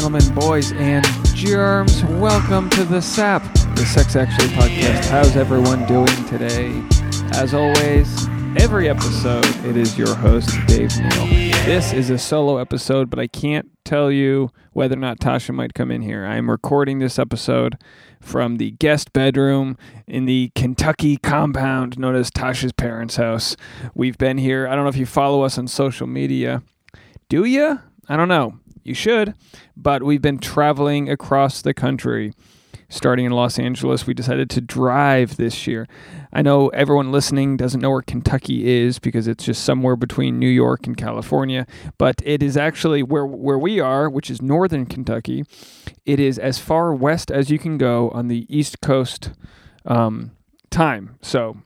[0.00, 1.04] Gentlemen, boys and
[1.34, 3.42] germs, welcome to the SAP,
[3.74, 5.04] the Sex Actually podcast.
[5.10, 6.82] How's everyone doing today?
[7.34, 8.26] As always,
[8.56, 11.26] every episode, it is your host, Dave Neal.
[11.66, 15.74] This is a solo episode, but I can't tell you whether or not Tasha might
[15.74, 16.24] come in here.
[16.24, 17.76] I am recording this episode
[18.22, 23.54] from the guest bedroom in the Kentucky compound known as Tasha's parents' house.
[23.94, 24.66] We've been here.
[24.66, 26.62] I don't know if you follow us on social media.
[27.28, 27.80] Do you?
[28.08, 28.59] I don't know.
[28.82, 29.34] You should.
[29.76, 32.32] But we've been traveling across the country.
[32.92, 35.86] Starting in Los Angeles, we decided to drive this year.
[36.32, 40.48] I know everyone listening doesn't know where Kentucky is because it's just somewhere between New
[40.48, 45.44] York and California, but it is actually where where we are, which is northern Kentucky.
[46.04, 49.30] It is as far west as you can go on the East Coast
[49.84, 50.32] um,
[50.70, 51.16] time.
[51.22, 51.58] So,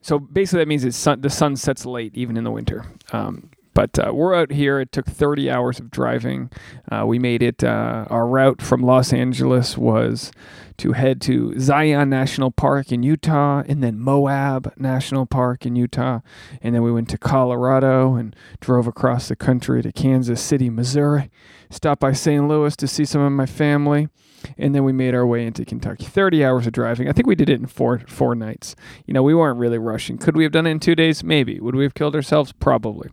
[0.00, 2.84] so basically, that means sun, the sun sets late even in the winter.
[3.12, 4.80] Um, but uh, we're out here.
[4.80, 6.50] It took 30 hours of driving.
[6.90, 7.62] Uh, we made it.
[7.62, 10.32] Uh, our route from Los Angeles was
[10.78, 16.20] to head to Zion National Park in Utah and then Moab National Park in Utah.
[16.62, 21.30] And then we went to Colorado and drove across the country to Kansas City, Missouri.
[21.70, 22.46] Stopped by St.
[22.46, 24.08] Louis to see some of my family
[24.56, 26.04] and then we made our way into Kentucky.
[26.04, 27.08] Thirty hours of driving.
[27.08, 28.76] I think we did it in four four nights.
[29.06, 30.18] You know, we weren't really rushing.
[30.18, 31.24] Could we have done it in two days?
[31.24, 31.60] Maybe.
[31.60, 32.52] Would we have killed ourselves?
[32.52, 33.10] Probably.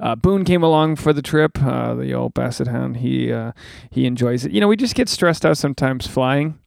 [0.00, 1.62] Uh, Boone came along for the trip.
[1.62, 2.98] Uh, the old Basset Hound.
[2.98, 3.52] He uh,
[3.90, 4.52] he enjoys it.
[4.52, 6.58] You know, we just get stressed out sometimes flying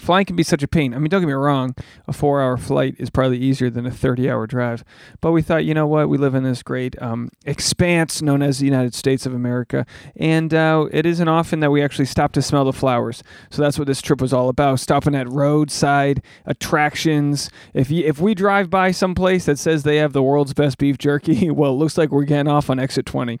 [0.00, 0.94] flying can be such a pain.
[0.94, 1.74] I mean, don't get me wrong,
[2.08, 4.84] a four hour flight is probably easier than a 30 hour drive.
[5.20, 8.58] But we thought, you know what, we live in this great um, expanse known as
[8.58, 9.86] the United States of America.
[10.16, 13.22] And uh, it isn't often that we actually stop to smell the flowers.
[13.50, 17.50] So that's what this trip was all about stopping at roadside attractions.
[17.74, 20.78] If, you, if we drive by some place that says they have the world's best
[20.78, 23.38] beef jerky, well, it looks like we're getting off on exit 20.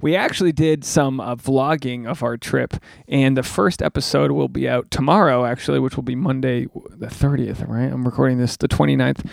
[0.00, 2.74] We actually did some uh, vlogging of our trip.
[3.08, 7.68] And the first episode will be out tomorrow, actually, which will be Monday the 30th,
[7.68, 7.92] right?
[7.92, 9.24] I'm recording this the 29th.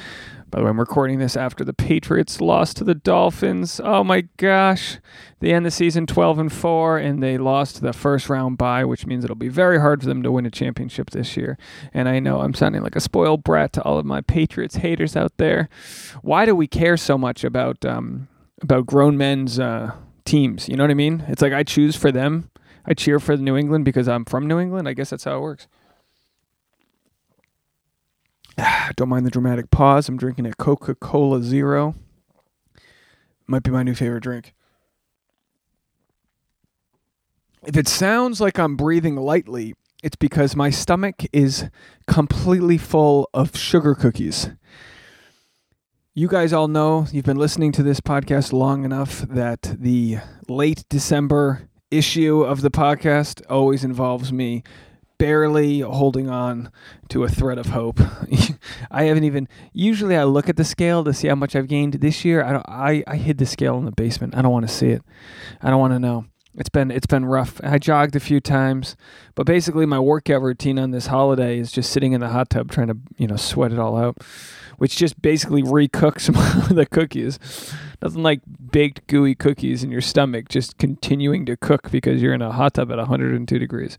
[0.50, 3.80] By the way, I'm recording this after the Patriots lost to the Dolphins.
[3.84, 4.97] Oh my gosh.
[5.42, 9.06] They end the season 12 and 4 and they lost the first round bye, which
[9.06, 11.58] means it'll be very hard for them to win a championship this year.
[11.94, 15.16] And I know I'm sounding like a spoiled brat to all of my Patriots haters
[15.16, 15.70] out there.
[16.24, 18.28] Why do we care so much about um,
[18.62, 19.91] about grown men's uh,
[20.26, 20.68] teams?
[20.68, 21.26] You know what I mean?
[21.28, 22.50] It's like I choose for them.
[22.86, 24.88] I cheer for New England because I'm from New England.
[24.88, 25.68] I guess that's how it works.
[28.96, 30.09] Don't mind the dramatic pause.
[30.09, 31.96] I'm drinking a Coca Cola Zero.
[33.47, 34.53] Might be my new favorite drink.
[37.66, 41.70] If it sounds like I'm breathing lightly, it's because my stomach is
[42.08, 44.50] completely full of sugar cookies.
[46.14, 50.86] You guys all know, you've been listening to this podcast long enough that the late
[50.90, 54.64] December issue of the podcast always involves me
[55.19, 56.72] barely holding on
[57.09, 58.00] to a thread of hope.
[58.91, 59.47] I haven't even.
[59.72, 62.44] Usually, I look at the scale to see how much I've gained this year.
[62.44, 62.66] I don't.
[62.68, 64.35] I I hid the scale in the basement.
[64.35, 65.03] I don't want to see it.
[65.62, 66.25] I don't want to know.
[66.56, 67.62] It's been it's been rough.
[67.64, 68.96] I jogged a few times,
[69.36, 72.72] but basically my workout routine on this holiday is just sitting in the hot tub
[72.72, 74.18] trying to you know sweat it all out,
[74.78, 76.26] which just basically recooks
[76.76, 77.38] the cookies.
[78.02, 82.42] Nothing like baked gooey cookies in your stomach just continuing to cook because you're in
[82.42, 83.98] a hot tub at 102 degrees.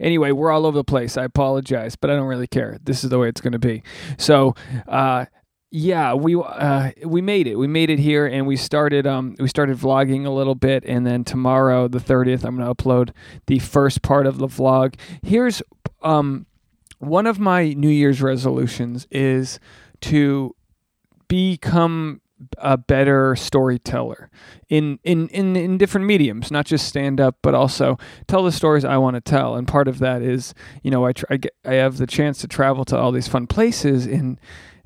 [0.00, 1.16] Anyway, we're all over the place.
[1.16, 2.78] I apologize, but I don't really care.
[2.82, 3.82] This is the way it's going to be.
[4.18, 4.54] So.
[4.88, 5.26] uh
[5.74, 7.56] yeah, we uh, we made it.
[7.56, 11.06] We made it here, and we started um we started vlogging a little bit, and
[11.06, 13.10] then tomorrow, the thirtieth, I'm gonna upload
[13.46, 14.96] the first part of the vlog.
[15.22, 15.62] Here's
[16.02, 16.44] um
[16.98, 19.58] one of my New Year's resolutions is
[20.02, 20.54] to
[21.26, 22.20] become
[22.58, 24.30] a better storyteller
[24.68, 28.84] in, in, in, in different mediums, not just stand up, but also tell the stories
[28.84, 29.54] I want to tell.
[29.54, 32.38] And part of that is, you know, I, try, I, get, I have the chance
[32.38, 34.38] to travel to all these fun places and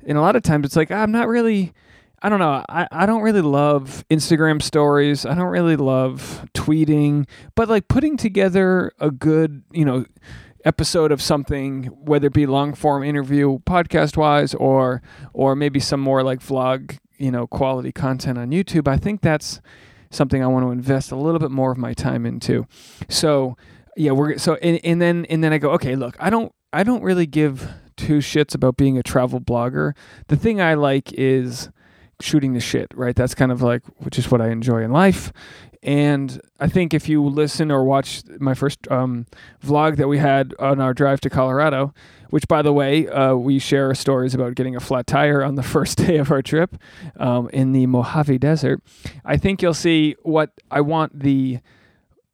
[0.07, 1.73] and a lot of times it's like I'm not really
[2.19, 2.65] I don't know.
[2.67, 5.23] I, I don't really love Instagram stories.
[5.23, 10.05] I don't really love tweeting, but like putting together a good, you know,
[10.65, 15.99] episode of something, whether it be long form interview podcast wise or or maybe some
[15.99, 19.61] more like vlog, you know, quality content on YouTube, I think that's
[20.09, 22.65] something I want to invest a little bit more of my time into.
[23.09, 23.55] So
[23.95, 26.81] yeah, we're so and, and then and then I go, okay, look, I don't I
[26.81, 29.95] don't really give two shits about being a travel blogger.
[30.27, 31.69] The thing I like is
[32.19, 33.15] shooting the shit, right?
[33.15, 35.31] That's kind of like which is what I enjoy in life.
[35.83, 39.25] And I think if you listen or watch my first um,
[39.63, 41.93] vlog that we had on our drive to Colorado,
[42.29, 45.63] which by the way, uh, we share stories about getting a flat tire on the
[45.75, 46.75] first day of our trip
[47.17, 48.81] um, in the Mojave Desert.
[49.23, 51.59] I think you'll see what I want the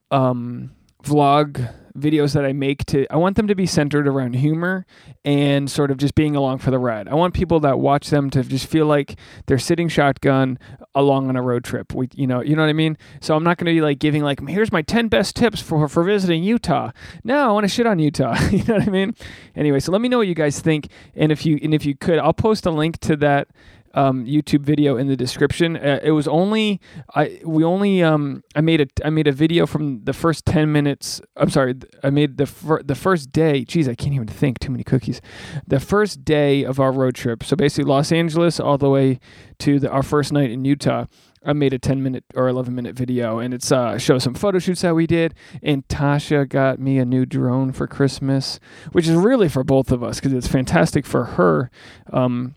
[0.10, 0.72] um,
[1.04, 4.86] vlog videos that I make to I want them to be centered around humor
[5.24, 7.08] and sort of just being along for the ride.
[7.08, 10.58] I want people that watch them to just feel like they're sitting shotgun
[10.96, 11.94] along on a road trip.
[11.94, 12.98] We you know, you know what I mean?
[13.22, 15.88] So I'm not going to be like giving like here's my 10 best tips for
[15.88, 16.92] for visiting Utah.
[17.24, 18.40] No, I want to shit on Utah.
[18.52, 19.16] you know what I mean?
[19.56, 21.96] Anyway, so let me know what you guys think and if you and if you
[21.96, 23.48] could, I'll post a link to that
[23.94, 25.78] um, YouTube video in the description.
[25.78, 26.80] Uh, it was only
[27.16, 30.72] I we only um, I made a I made a video from the first ten
[30.72, 31.22] minutes.
[31.36, 33.64] I'm sorry, I made the fir- the first day.
[33.66, 34.60] Geez, I can't even think.
[34.60, 35.22] Too many cookies.
[35.68, 37.44] The first day of our road trip.
[37.44, 39.20] So basically, Los Angeles all the way
[39.60, 41.06] to the, our first night in Utah.
[41.46, 44.60] I made a 10 minute or 11 minute video and it's uh shows some photo
[44.60, 48.62] shoots that we did and Tasha got me a new drone for Christmas
[48.94, 51.70] which is really for both of us because it's fantastic for her
[52.14, 52.56] um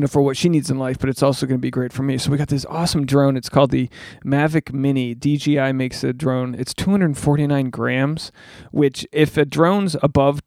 [0.00, 2.02] know, for what she needs in life, but it's also going to be great for
[2.02, 2.18] me.
[2.18, 3.36] So we got this awesome drone.
[3.36, 3.88] It's called the
[4.24, 5.14] Mavic Mini.
[5.14, 6.54] DJI makes a drone.
[6.54, 8.32] It's 249 grams,
[8.70, 10.40] which if a drone's above,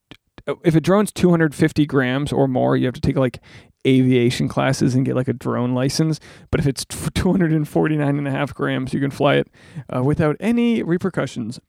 [0.64, 3.40] if a drone's 250 grams or more, you have to take like
[3.88, 6.20] aviation classes and get like a drone license.
[6.52, 9.48] But if it's 249 and a half grams, you can fly it
[9.96, 11.60] uh, without any repercussions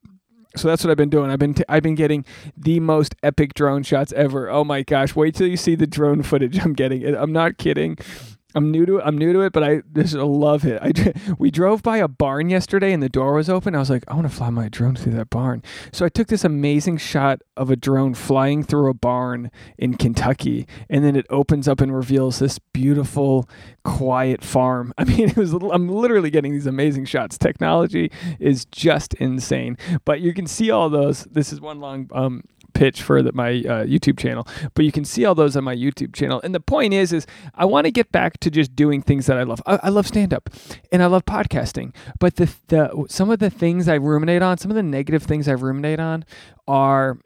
[0.56, 1.30] so that's what I've been doing.
[1.30, 2.24] I've been t- I've been getting
[2.56, 4.50] the most epic drone shots ever.
[4.50, 5.14] Oh my gosh!
[5.14, 7.04] Wait till you see the drone footage I'm getting.
[7.06, 7.98] I'm not kidding.
[8.54, 9.02] I'm new to it.
[9.04, 10.80] I'm new to it, but I just love it.
[10.82, 13.74] I we drove by a barn yesterday and the door was open.
[13.74, 15.62] I was like, I want to fly my drone through that barn.
[15.92, 20.66] So I took this amazing shot of a drone flying through a barn in Kentucky,
[20.88, 23.48] and then it opens up and reveals this beautiful,
[23.84, 24.92] quiet farm.
[24.98, 25.52] I mean, it was.
[25.52, 27.38] I'm literally getting these amazing shots.
[27.38, 29.76] Technology is just insane.
[30.04, 31.24] But you can see all those.
[31.24, 32.44] This is one long um,
[32.80, 35.76] pitch for the, my uh, YouTube channel, but you can see all those on my
[35.76, 36.40] YouTube channel.
[36.42, 39.36] And the point is, is I want to get back to just doing things that
[39.36, 39.60] I love.
[39.66, 40.48] I, I love stand up,
[40.90, 41.94] and I love podcasting.
[42.18, 45.46] But the the some of the things I ruminate on, some of the negative things
[45.46, 46.24] I ruminate on,
[46.66, 47.18] are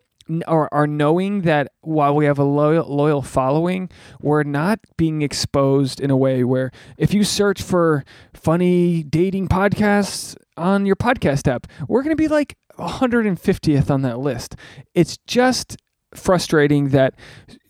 [0.47, 3.91] are, are knowing that while we have a loyal, loyal following,
[4.21, 10.37] we're not being exposed in a way where if you search for funny dating podcasts
[10.57, 14.57] on your podcast app, we're going to be like 150th on that list.
[14.95, 15.77] It's just
[16.15, 17.15] frustrating that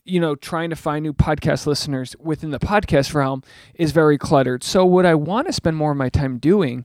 [0.04, 3.42] you know trying to find new podcast listeners within the podcast realm
[3.74, 4.62] is very cluttered.
[4.62, 6.84] So what i want to spend more of my time doing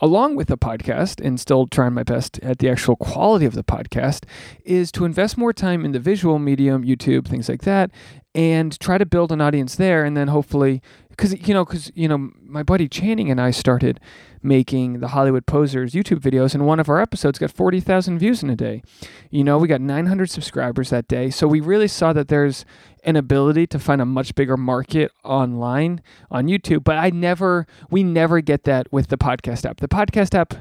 [0.00, 3.64] along with the podcast and still trying my best at the actual quality of the
[3.64, 4.24] podcast
[4.64, 7.90] is to invest more time in the visual medium youtube things like that
[8.38, 10.80] and try to build an audience there and then hopefully
[11.10, 13.98] because you know because you know my buddy channing and i started
[14.42, 18.50] making the Hollywood Posers YouTube videos, and one of our episodes got 40,000 views in
[18.50, 18.82] a day.
[19.30, 21.30] You know, we got 900 subscribers that day.
[21.30, 22.64] So we really saw that there's
[23.04, 26.84] an ability to find a much bigger market online on YouTube.
[26.84, 29.80] But I never, we never get that with the podcast app.
[29.80, 30.54] The podcast app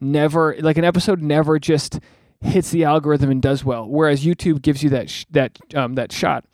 [0.00, 2.00] never, like an episode never just
[2.40, 6.10] hits the algorithm and does well, whereas YouTube gives you that sh- that um, that
[6.10, 6.44] shot.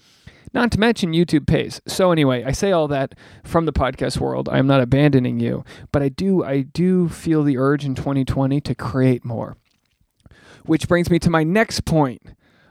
[0.54, 1.80] Not to mention YouTube pays.
[1.86, 3.14] So anyway, I say all that
[3.44, 4.48] from the podcast world.
[4.48, 8.60] I am not abandoning you, but I do I do feel the urge in 2020
[8.60, 9.56] to create more.
[10.64, 12.22] Which brings me to my next point.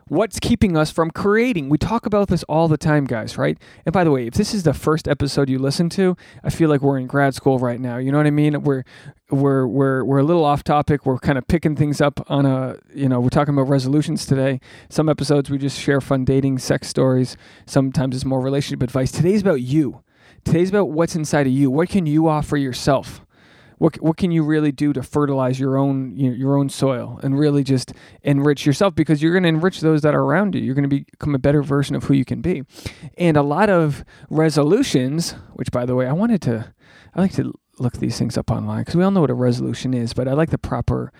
[0.10, 1.68] What's keeping us from creating?
[1.68, 3.58] We talk about this all the time, guys, right?
[3.86, 6.70] And by the way, if this is the first episode you listen to, I feel
[6.70, 7.98] like we're in grad school right now.
[7.98, 8.64] You know what I mean?
[8.64, 8.84] We're
[9.32, 11.06] we're we're we're a little off topic.
[11.06, 14.62] We're kind of picking things up on a, you know, we're talking about resolutions today.
[14.90, 17.36] Some episodes we just share fun dating, sex stories.
[17.66, 19.12] Sometimes it's more relationship advice.
[19.12, 20.04] Today's about you.
[20.46, 21.70] Today's about what's inside of you.
[21.70, 23.26] What can you offer yourself?
[23.77, 27.63] What what can you really do to fertilize your own your own soil and really
[27.63, 27.93] just
[28.24, 30.62] enrich yourself because you're going to enrich those that are around you.
[30.62, 32.63] You're going to become a better version of who you can be.
[33.17, 36.74] And a lot of resolutions, which by the way, I wanted to
[37.15, 39.93] I like to look these things up online because we all know what a resolution
[39.93, 41.12] is, but I like the proper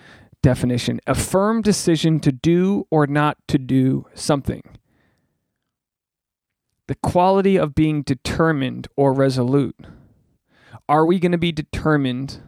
[0.42, 1.00] definition.
[1.06, 4.62] A firm decision to do or not to do something.
[6.88, 9.76] The quality of being determined or resolute.
[10.88, 12.40] Are we going to be determined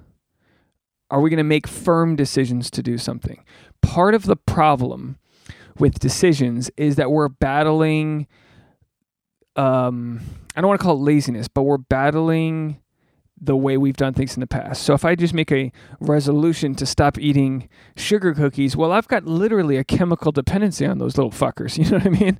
[1.10, 3.44] are we going to make firm decisions to do something?
[3.82, 5.18] Part of the problem
[5.78, 8.26] with decisions is that we're battling
[9.56, 10.20] um,
[10.54, 12.80] I don't want to call it laziness, but we're battling
[13.40, 14.82] the way we've done things in the past.
[14.82, 19.24] So if I just make a resolution to stop eating sugar cookies, well, I've got
[19.24, 21.78] literally a chemical dependency on those little fuckers.
[21.80, 22.38] You know what I mean?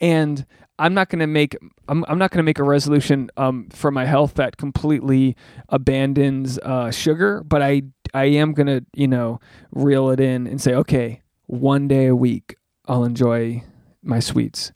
[0.00, 0.46] And
[0.80, 1.56] I'm not going to make
[1.88, 5.36] I'm, I'm not going to make a resolution um, for my health that completely
[5.68, 7.82] abandons uh, sugar, but I
[8.14, 12.16] I am going to you know reel it in and say okay, one day a
[12.16, 12.56] week
[12.88, 13.62] I'll enjoy
[14.02, 14.72] my sweets.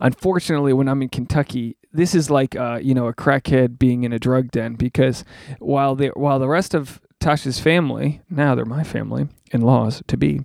[0.00, 4.12] Unfortunately, when I'm in Kentucky, this is like uh, you know a crackhead being in
[4.12, 5.22] a drug den because
[5.58, 10.16] while the while the rest of Tasha's family, now they're my family, in laws to
[10.16, 10.40] be,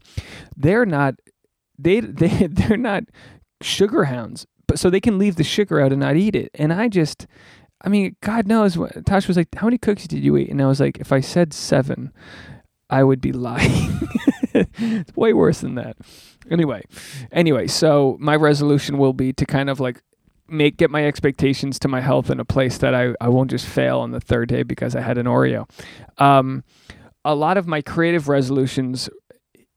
[0.57, 1.15] they're not
[1.79, 3.05] they they they're not
[3.61, 4.47] sugar hounds.
[4.71, 6.49] But so they can leave the sugar out and not eat it.
[6.53, 7.27] And I just
[7.83, 10.49] I mean, God knows what Tasha was like, How many cookies did you eat?
[10.49, 12.13] And I was like, if I said seven,
[12.89, 13.99] I would be lying.
[14.53, 15.97] it's way worse than that.
[16.49, 16.85] Anyway,
[17.33, 20.01] anyway, so my resolution will be to kind of like
[20.47, 23.65] make get my expectations to my health in a place that I, I won't just
[23.65, 25.69] fail on the third day because I had an Oreo.
[26.17, 26.63] Um,
[27.25, 29.09] a lot of my creative resolutions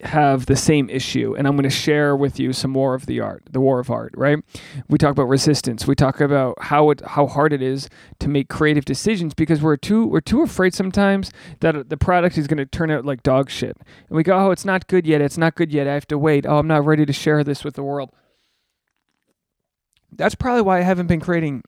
[0.01, 3.21] have the same issue and i'm going to share with you some more of the
[3.21, 4.39] art the war of art right
[4.89, 7.87] we talk about resistance we talk about how it how hard it is
[8.19, 12.45] to make creative decisions because we're too we're too afraid sometimes that the product is
[12.45, 13.77] going to turn out like dog shit
[14.09, 16.17] and we go oh it's not good yet it's not good yet i have to
[16.17, 18.11] wait oh i'm not ready to share this with the world
[20.17, 21.63] that's probably why I haven't been creating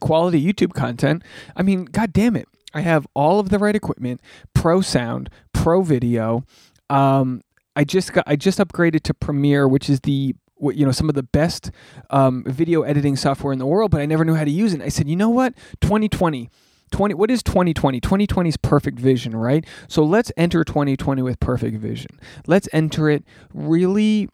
[0.00, 1.22] quality YouTube content.
[1.56, 2.48] I mean, god damn it.
[2.74, 4.20] I have all of the right equipment,
[4.54, 6.44] pro sound, pro video.
[6.90, 7.42] Um,
[7.78, 11.14] I just got I just upgraded to Premiere, which is the you know some of
[11.14, 11.70] the best
[12.10, 14.82] um, video editing software in the world, but I never knew how to use it.
[14.82, 16.50] I said, you know what, 2020.
[16.90, 21.76] 20 what is 2020 2020 is perfect vision right so let's enter 2020 with perfect
[21.76, 22.08] vision
[22.46, 24.26] let's enter it really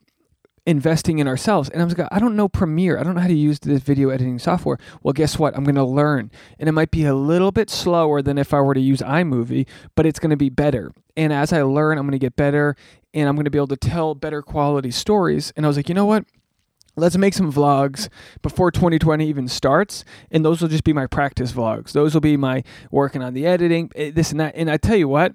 [0.67, 1.69] investing in ourselves.
[1.69, 2.99] And I was like, I don't know Premiere.
[2.99, 4.79] I don't know how to use this video editing software.
[5.03, 5.55] Well, guess what?
[5.57, 6.31] I'm going to learn.
[6.59, 9.67] And it might be a little bit slower than if I were to use iMovie,
[9.95, 10.93] but it's going to be better.
[11.17, 12.77] And as I learn, I'm going to get better
[13.13, 15.53] and I'm going to be able to tell better quality stories.
[15.57, 16.25] And I was like, you know what?
[16.97, 18.09] Let's make some vlogs
[18.41, 21.91] before 2020 even starts, and those will just be my practice vlogs.
[21.91, 24.55] Those will be my working on the editing, eh, this and that.
[24.55, 25.35] And I tell you what,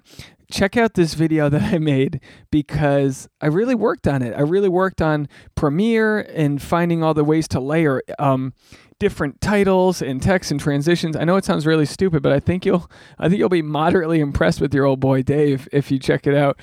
[0.50, 2.20] check out this video that I made
[2.50, 4.34] because I really worked on it.
[4.34, 8.54] I really worked on Premiere and finding all the ways to layer um,
[9.00, 11.16] different titles and text and transitions.
[11.16, 12.88] I know it sounds really stupid, but I think you'll
[13.18, 16.34] I think you'll be moderately impressed with your old boy Dave if you check it
[16.36, 16.60] out.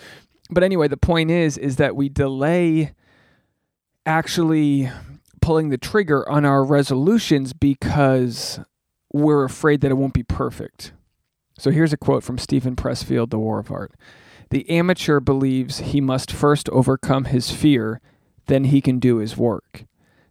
[0.50, 2.94] But anyway, the point is is that we delay
[4.06, 4.90] actually
[5.42, 8.60] pulling the trigger on our resolutions because
[9.12, 10.94] we're afraid that it won't be perfect.
[11.58, 13.94] So here's a quote from Steven Pressfield, The War of Art.
[14.52, 18.00] The amateur believes he must first overcome his fear,
[18.46, 19.87] then he can do his work.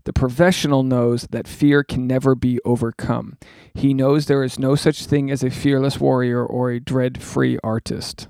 [0.06, 3.36] The professional knows that fear can never be overcome.
[3.74, 7.58] He knows there is no such thing as a fearless warrior or a dread free
[7.62, 8.26] artist.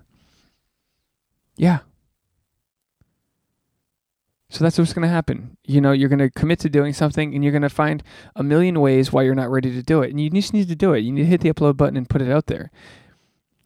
[1.56, 1.80] Yeah,
[4.48, 5.56] so that's what's going to happen.
[5.66, 8.02] You know, you're going to commit to doing something and you're going to find
[8.36, 10.10] a million ways why you're not ready to do it.
[10.10, 11.00] And you just need to do it.
[11.00, 12.70] You need to hit the upload button and put it out there.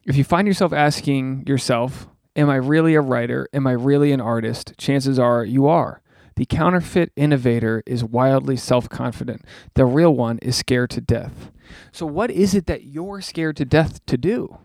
[0.05, 3.49] If you find yourself asking yourself, Am I really a writer?
[3.53, 4.73] Am I really an artist?
[4.79, 6.01] Chances are you are.
[6.41, 9.45] The counterfeit innovator is wildly self confident.
[9.75, 11.51] The real one is scared to death.
[11.93, 14.57] So, what is it that you're scared to death to do?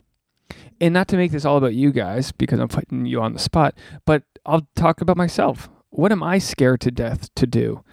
[0.80, 3.40] And not to make this all about you guys, because I'm putting you on the
[3.40, 7.84] spot, but I'll talk about myself what am I scared to death to do?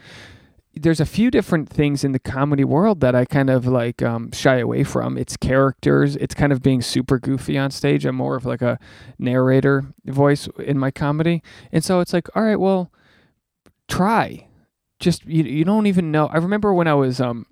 [0.74, 4.30] There's a few different things in the comedy world that I kind of like um,
[4.30, 5.18] shy away from.
[5.18, 6.14] It's characters.
[6.14, 8.04] It's kind of being super goofy on stage.
[8.04, 8.78] I'm more of like a
[9.18, 12.92] narrator voice in my comedy, and so it's like, all right, well,
[13.92, 14.46] try.
[15.00, 16.26] Just you, you don't even know.
[16.26, 17.46] I remember when I was um,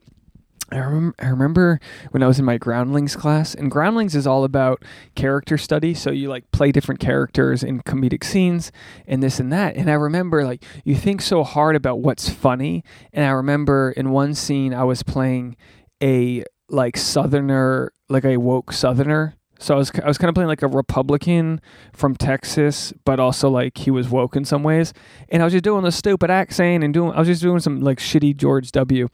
[0.72, 1.80] I remember, I remember
[2.12, 4.84] when I was in my groundlings class, and groundlings is all about
[5.16, 5.94] character study.
[5.94, 8.70] So you like play different characters in comedic scenes
[9.06, 9.76] and this and that.
[9.76, 12.84] And I remember like you think so hard about what's funny.
[13.12, 15.56] And I remember in one scene I was playing
[16.02, 20.48] a like southerner, like a woke southerner so I was I was kind of playing
[20.48, 21.60] like a Republican
[21.92, 24.94] from Texas, but also like he was woke in some ways.
[25.28, 27.80] And I was just doing the stupid accent and doing I was just doing some
[27.82, 29.08] like shitty George W.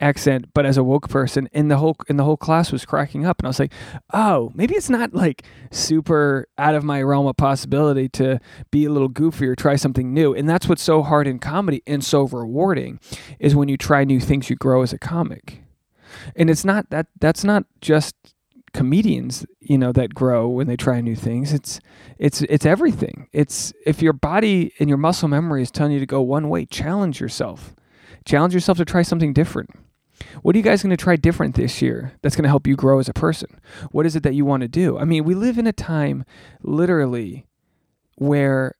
[0.00, 1.48] accent, but as a woke person.
[1.52, 3.38] And the whole and the whole class was cracking up.
[3.38, 3.72] And I was like,
[4.12, 8.40] oh, maybe it's not like super out of my realm of possibility to
[8.72, 10.34] be a little goofy or try something new.
[10.34, 12.98] And that's what's so hard in comedy and so rewarding
[13.38, 15.62] is when you try new things, you grow as a comic.
[16.34, 18.16] And it's not that that's not just
[18.74, 21.78] comedians you know that grow when they try new things it's
[22.22, 23.28] it's it's everything.
[23.32, 26.64] It's if your body and your muscle memory is telling you to go one way
[26.66, 27.74] challenge yourself.
[28.24, 29.70] Challenge yourself to try something different.
[30.42, 32.76] What are you guys going to try different this year that's going to help you
[32.76, 33.60] grow as a person?
[33.90, 34.98] What is it that you want to do?
[34.98, 36.24] I mean we live in a time
[36.62, 37.48] literally
[38.14, 38.76] where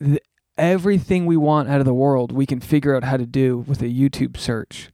[0.00, 0.22] the,
[0.56, 3.82] everything we want out of the world we can figure out how to do with
[3.82, 4.90] a youtube search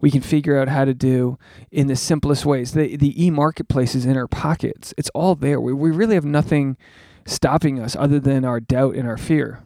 [0.00, 1.38] we can figure out how to do
[1.70, 2.72] in the simplest ways.
[2.72, 4.94] The the e marketplace is in our pockets.
[4.96, 5.60] It's all there.
[5.60, 6.76] We we really have nothing
[7.26, 9.62] stopping us other than our doubt and our fear.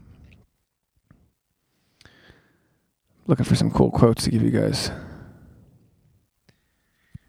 [3.27, 4.91] Looking for some cool quotes to give you guys.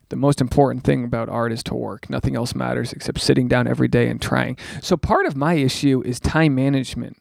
[0.10, 2.10] The most important thing about art is to work.
[2.10, 4.58] Nothing else matters except sitting down every day and trying.
[4.82, 7.18] So part of my issue is time management.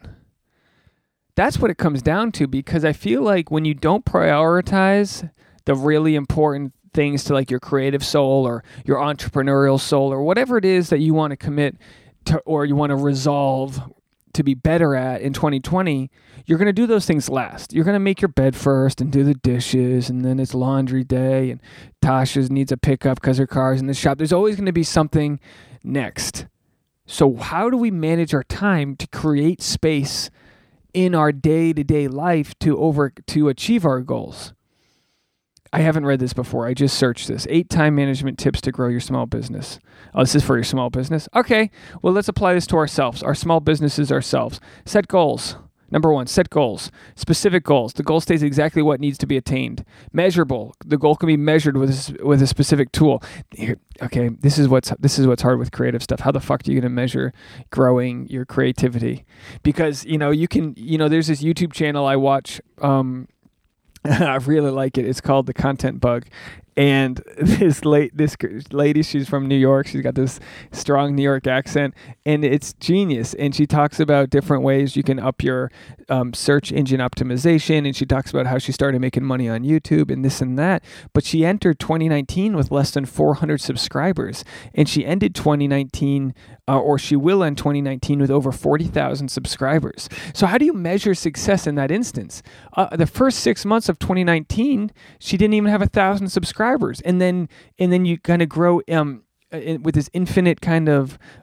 [1.34, 5.30] That's what it comes down to because I feel like when you don't prioritize
[5.64, 10.58] the really important things to like your creative soul or your entrepreneurial soul or whatever
[10.58, 11.76] it is that you want to commit
[12.26, 13.80] to or you want to resolve
[14.34, 16.10] to be better at in 2020,
[16.46, 17.72] you're going to do those things last.
[17.72, 21.04] You're going to make your bed first and do the dishes, and then it's laundry
[21.04, 21.60] day, and
[22.02, 24.18] Tasha needs a pickup because her car's in the shop.
[24.18, 25.38] There's always going to be something
[25.84, 26.46] next.
[27.06, 30.30] So, how do we manage our time to create space
[30.94, 34.54] in our day to day life to over to achieve our goals?
[35.72, 36.66] I haven't read this before.
[36.66, 37.46] I just searched this.
[37.48, 39.78] Eight time management tips to grow your small business.
[40.14, 41.28] Oh, this is for your small business?
[41.34, 41.70] Okay.
[42.02, 44.60] Well, let's apply this to ourselves, our small businesses ourselves.
[44.84, 45.56] Set goals.
[45.92, 46.90] Number one, set goals.
[47.14, 47.92] Specific goals.
[47.92, 49.84] The goal states exactly what needs to be attained.
[50.10, 50.74] Measurable.
[50.84, 53.22] The goal can be measured with a, with a specific tool.
[53.50, 56.20] Here, okay, this is what's this is what's hard with creative stuff.
[56.20, 57.34] How the fuck are you going to measure
[57.70, 59.26] growing your creativity?
[59.62, 62.60] Because you know you can you know there's this YouTube channel I watch.
[62.80, 63.28] Um,
[64.04, 65.04] I really like it.
[65.04, 66.26] It's called the Content Bug,
[66.76, 68.36] and this late this
[68.70, 69.86] lady she's from new york.
[69.86, 70.40] She's got this
[70.70, 71.94] strong new york accent
[72.24, 73.34] and it's genius.
[73.34, 75.70] And she talks about different ways you can up your
[76.08, 80.10] um, search engine optimization and she talks about how she started making money on youtube
[80.10, 80.82] and this and that.
[81.12, 84.44] But she entered 2019 with less than 400 subscribers
[84.74, 86.34] and she ended 2019
[86.68, 90.08] uh, or she will end 2019 with over 40,000 subscribers.
[90.32, 92.42] So how do you measure success in that instance?
[92.76, 97.00] Uh, the first six months of 2019 she didn't even have a thousand subscribers.
[97.00, 101.14] And then and then you kind of grow um in, with this infinite kind of
[101.14, 101.41] uh,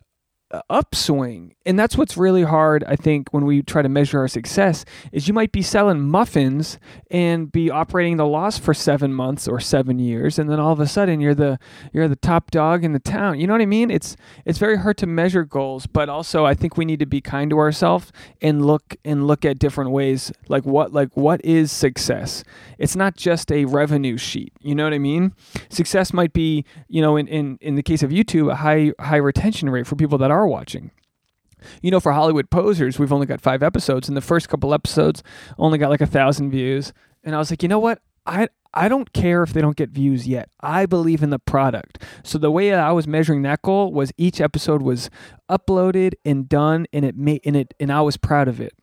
[0.69, 1.55] upswing.
[1.65, 5.27] And that's what's really hard i think when we try to measure our success is
[5.27, 6.79] you might be selling muffins
[7.11, 10.79] and be operating the loss for seven months or seven years and then all of
[10.79, 11.59] a sudden you're the
[11.93, 13.39] you're the top dog in the town.
[13.39, 13.91] You know what i mean?
[13.91, 17.21] It's it's very hard to measure goals but also i think we need to be
[17.21, 21.71] kind to ourselves and look and look at different ways like what like what is
[21.71, 22.43] success?
[22.79, 24.53] It's not just a revenue sheet.
[24.61, 25.33] You know what i mean?
[25.69, 29.17] Success might be you know in in, in the case of youtube a high high
[29.17, 30.91] retention rate for people that are watching
[31.81, 35.23] you know, for Hollywood Posers, we've only got five episodes, and the first couple episodes
[35.57, 36.93] only got like a thousand views.
[37.23, 38.01] And I was like, you know what?
[38.25, 40.49] I I don't care if they don't get views yet.
[40.61, 42.03] I believe in the product.
[42.23, 45.09] So the way I was measuring that goal was each episode was
[45.49, 48.73] uploaded and done, and it made and it and I was proud of it.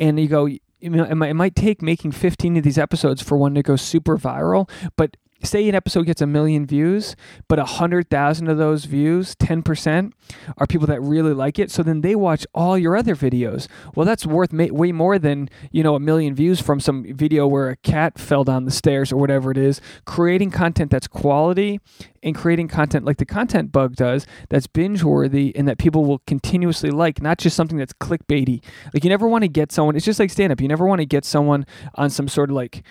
[0.00, 3.54] And you go, you know, it might take making 15 of these episodes for one
[3.54, 7.16] to go super viral, but say an episode gets a million views,
[7.48, 10.14] but a hundred thousand of those views, ten percent,
[10.58, 11.70] are people that really like it.
[11.70, 13.68] So then they watch all your other videos.
[13.94, 17.46] Well, that's worth ma- way more than you know a million views from some video
[17.46, 19.80] where a cat fell down the stairs or whatever it is.
[20.04, 21.80] Creating content that's quality
[22.22, 26.18] and creating content like the content bug does, that's binge worthy and that people will
[26.26, 28.62] continuously like, not just something that's clickbaity.
[28.92, 29.96] Like you never want to get someone.
[29.96, 30.60] It's just like stand up.
[30.60, 32.82] You never want to get someone on some sort of like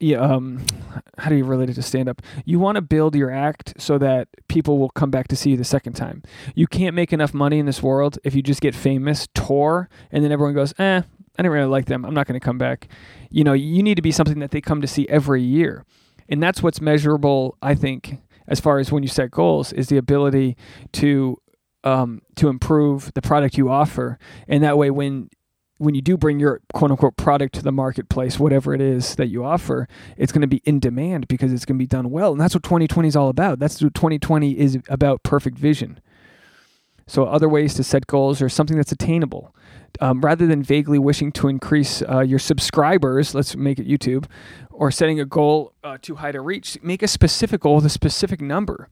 [0.00, 0.64] yeah, um,
[1.18, 2.22] how do you relate it to stand up?
[2.44, 5.56] You want to build your act so that people will come back to see you
[5.56, 6.22] the second time.
[6.54, 10.22] You can't make enough money in this world if you just get famous, tour, and
[10.22, 12.04] then everyone goes, eh, I didn't really like them.
[12.04, 12.88] I'm not going to come back.
[13.30, 15.84] You know, you need to be something that they come to see every year.
[16.28, 19.96] And that's what's measurable, I think, as far as when you set goals, is the
[19.96, 20.56] ability
[20.94, 21.38] to
[21.84, 24.18] um, to improve the product you offer.
[24.48, 25.30] And that way, when
[25.78, 29.28] when you do bring your quote unquote product to the marketplace, whatever it is that
[29.28, 32.32] you offer, it's going to be in demand because it's going to be done well.
[32.32, 33.58] And that's what 2020 is all about.
[33.58, 36.00] That's what 2020 is about perfect vision.
[37.06, 39.54] So, other ways to set goals are something that's attainable.
[40.00, 44.26] Um, rather than vaguely wishing to increase uh, your subscribers, let's make it YouTube,
[44.70, 47.90] or setting a goal uh, too high to reach, make a specific goal with a
[47.90, 48.90] specific number.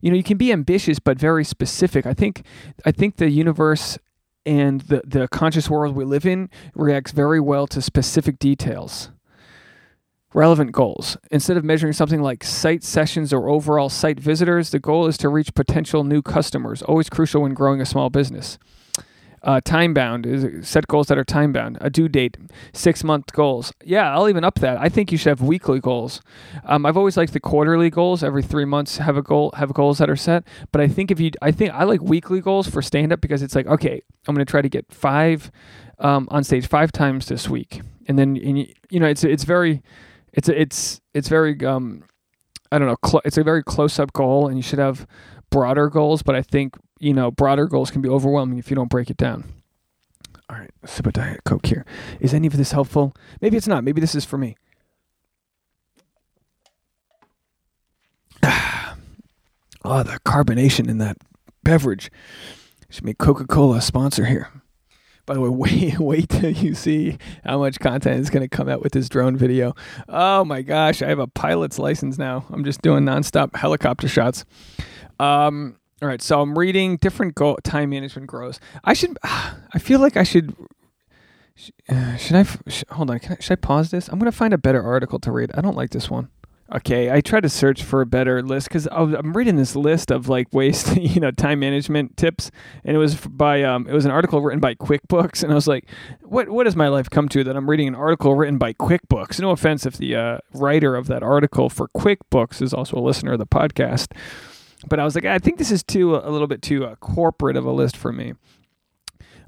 [0.00, 2.06] You know, you can be ambitious but very specific.
[2.06, 2.44] I think,
[2.86, 3.98] I think the universe
[4.44, 9.10] and the, the conscious world we live in reacts very well to specific details.
[10.34, 11.16] Relevant goals.
[11.30, 15.28] Instead of measuring something like site sessions or overall site visitors, the goal is to
[15.28, 18.58] reach potential new customers, always crucial when growing a small business.
[19.44, 21.76] Uh, time bound is set goals that are time bound.
[21.80, 22.36] A due date,
[22.72, 23.72] six month goals.
[23.84, 24.78] Yeah, I'll even up that.
[24.78, 26.20] I think you should have weekly goals.
[26.64, 28.22] Um, I've always liked the quarterly goals.
[28.22, 30.44] Every three months, have a goal, have goals that are set.
[30.70, 33.42] But I think if you, I think I like weekly goals for stand up because
[33.42, 35.50] it's like, okay, I'm going to try to get five
[35.98, 39.44] um, on stage five times this week, and then and you, you know it's it's
[39.44, 39.82] very,
[40.32, 42.04] it's it's it's very um,
[42.70, 45.06] I don't know, cl- it's a very close up goal, and you should have
[45.50, 46.22] broader goals.
[46.22, 49.16] But I think you know, broader goals can be overwhelming if you don't break it
[49.16, 49.44] down.
[50.48, 51.84] All right, sip Diet Coke here.
[52.20, 53.12] Is any of this helpful?
[53.40, 53.82] Maybe it's not.
[53.82, 54.56] Maybe this is for me.
[58.44, 58.96] Ah,
[59.84, 61.16] Oh, the carbonation in that
[61.64, 62.10] beverage.
[62.88, 64.48] Should make Coca Cola a sponsor here.
[65.26, 68.68] By the way, wait, wait till you see how much content is going to come
[68.68, 69.74] out with this drone video.
[70.08, 72.44] Oh my gosh, I have a pilot's license now.
[72.50, 74.44] I'm just doing nonstop helicopter shots.
[75.18, 78.58] Um, all right, so I'm reading different time management grows.
[78.84, 80.54] I should, I feel like I should.
[81.88, 82.94] Uh, should I?
[82.94, 83.20] Hold on.
[83.22, 84.08] I, should I pause this?
[84.08, 85.52] I'm gonna find a better article to read.
[85.54, 86.28] I don't like this one.
[86.74, 90.30] Okay, I tried to search for a better list because I'm reading this list of
[90.30, 92.50] like ways to, you know, time management tips,
[92.82, 95.68] and it was by um, it was an article written by QuickBooks, and I was
[95.68, 95.86] like,
[96.22, 99.38] what what has my life come to that I'm reading an article written by QuickBooks?
[99.38, 103.34] No offense if the uh, writer of that article for QuickBooks is also a listener
[103.34, 104.16] of the podcast,
[104.88, 107.56] but I was like, I think this is too a little bit too uh, corporate
[107.56, 108.34] of a list for me.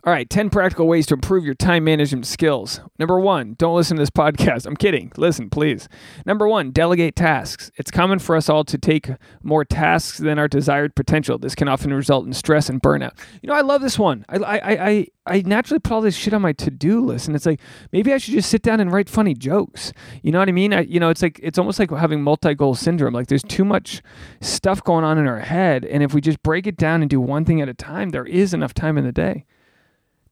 [0.07, 2.79] All right, 10 practical ways to improve your time management skills.
[2.99, 4.67] Number one, don't listen to this podcast.
[4.67, 5.11] I'm kidding.
[5.17, 5.88] Listen, please.
[6.27, 7.71] Number one, delegate tasks.
[7.77, 9.09] It's common for us all to take
[9.43, 11.38] more tasks than our desired potential.
[11.38, 13.12] This can often result in stress and burnout.
[13.40, 14.27] You know, I love this one.
[14.29, 17.35] I, I, I, I naturally put all this shit on my to do list, and
[17.35, 19.95] it's like maybe I should just sit down and write funny jokes.
[20.23, 20.75] You know what I mean?
[20.75, 23.14] I, you know, it's like it's almost like having multi goal syndrome.
[23.14, 24.03] Like there's too much
[24.43, 27.23] stuff going on in our head, and if we just break it down and do
[27.23, 29.47] one thing at a time, there is enough time in the day.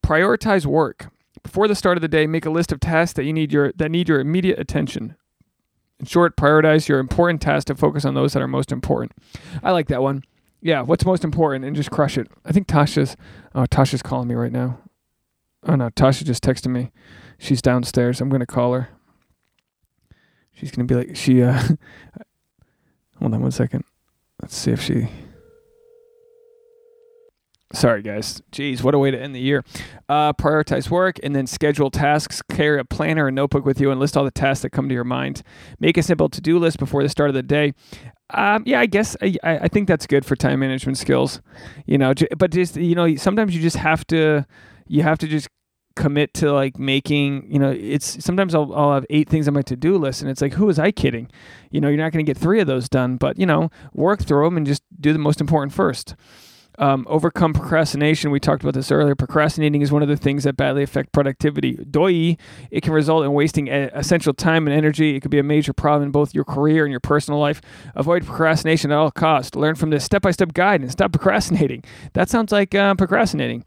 [0.05, 1.11] Prioritize work.
[1.43, 3.73] Before the start of the day, make a list of tasks that you need your
[3.73, 5.17] that need your immediate attention.
[5.99, 9.13] In short, prioritize your important tasks to focus on those that are most important.
[9.63, 10.25] I like that one.
[10.61, 12.29] Yeah, what's most important and just crush it.
[12.45, 13.17] I think Tasha's
[13.55, 14.79] oh Tasha's calling me right now.
[15.65, 16.91] Oh no, Tasha just texted me.
[17.39, 18.21] She's downstairs.
[18.21, 18.89] I'm gonna call her.
[20.53, 21.55] She's gonna be like she uh
[23.19, 23.85] hold on one second.
[24.41, 25.09] Let's see if she
[27.73, 28.43] Sorry, guys.
[28.53, 29.65] Jeez, what a way to end the year.
[30.09, 32.43] Uh, prioritize work and then schedule tasks.
[32.43, 34.95] Carry a planner and notebook with you and list all the tasks that come to
[34.95, 35.43] your mind.
[35.81, 37.73] Make a simple to do list before the start of the day.
[38.31, 41.41] Um, yeah, I guess I, I think that's good for time management skills.
[41.87, 44.47] You know, but just you know, sometimes you just have to
[44.87, 45.49] you have to just
[45.95, 49.61] commit to like making you know it's sometimes I'll, I'll have eight things on my
[49.61, 51.31] to-do list and it's like who was i kidding
[51.71, 54.23] you know you're not going to get three of those done but you know work
[54.23, 56.15] through them and just do the most important first
[56.79, 58.31] um, overcome procrastination.
[58.31, 59.15] We talked about this earlier.
[59.15, 61.75] Procrastinating is one of the things that badly affect productivity.
[61.75, 62.37] Doi,
[62.71, 65.17] it can result in wasting essential time and energy.
[65.17, 67.61] It could be a major problem in both your career and your personal life.
[67.95, 69.55] Avoid procrastination at all costs.
[69.55, 71.85] Learn from this step-by-step guide and stop procrastinating.
[72.15, 73.65] That sounds like uh, procrastinating.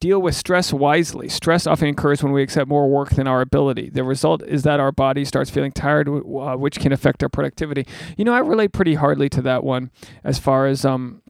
[0.00, 1.28] Deal with stress wisely.
[1.28, 3.90] Stress often occurs when we accept more work than our ability.
[3.90, 7.86] The result is that our body starts feeling tired, uh, which can affect our productivity.
[8.16, 9.90] You know, I relate pretty hardly to that one
[10.24, 11.20] as far as um,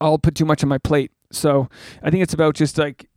[0.00, 1.12] I'll put too much on my plate.
[1.32, 1.68] So
[2.02, 3.08] I think it's about just like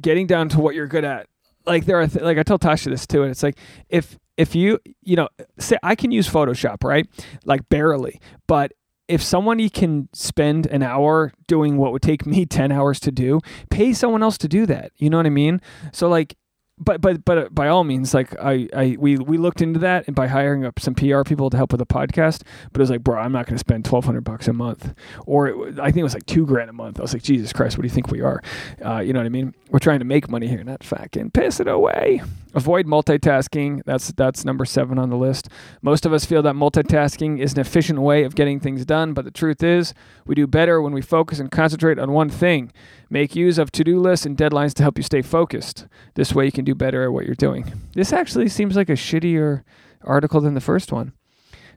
[0.00, 1.28] getting down to what you're good at.
[1.66, 4.54] Like there are th- like I tell Tasha this too, and it's like if if
[4.54, 7.06] you you know say I can use Photoshop right,
[7.44, 8.72] like barely, but
[9.08, 13.40] if somebody can spend an hour doing what would take me 10 hours to do,
[13.70, 14.92] pay someone else to do that.
[14.96, 15.60] You know what I mean?
[15.92, 16.36] So like
[16.78, 20.14] but but but by all means, like I, I we we looked into that and
[20.14, 22.42] by hiring up some PR people to help with the podcast.
[22.72, 24.94] But it was like, bro, I'm not going to spend twelve hundred bucks a month,
[25.24, 26.98] or it, I think it was like two grand a month.
[26.98, 28.42] I was like, Jesus Christ, what do you think we are?
[28.84, 29.54] Uh, you know what I mean?
[29.70, 32.22] We're trying to make money here, not fucking piss it away.
[32.56, 33.82] Avoid multitasking.
[33.84, 35.50] That's that's number seven on the list.
[35.82, 39.26] Most of us feel that multitasking is an efficient way of getting things done, but
[39.26, 39.92] the truth is,
[40.24, 42.72] we do better when we focus and concentrate on one thing.
[43.10, 45.86] Make use of to-do lists and deadlines to help you stay focused.
[46.14, 47.74] This way, you can do better at what you're doing.
[47.92, 49.62] This actually seems like a shittier
[50.02, 51.12] article than the first one.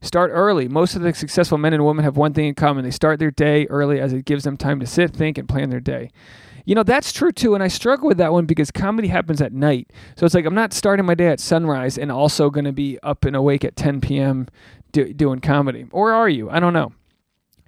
[0.01, 0.69] Start early.
[0.69, 2.85] Most of the successful men and women have one thing in common.
[2.85, 5.71] They start their day early as it gives them time to sit, think, and plan
[5.71, 6.09] their day.
[6.69, 7.55] You know, that's true too.
[7.55, 9.91] And I struggle with that one because comedy happens at night.
[10.15, 12.99] So it's like I'm not starting my day at sunrise and also going to be
[13.01, 14.47] up and awake at 10 p.m.
[14.91, 15.87] Do, doing comedy.
[15.91, 16.47] Or are you?
[16.47, 16.93] I don't know.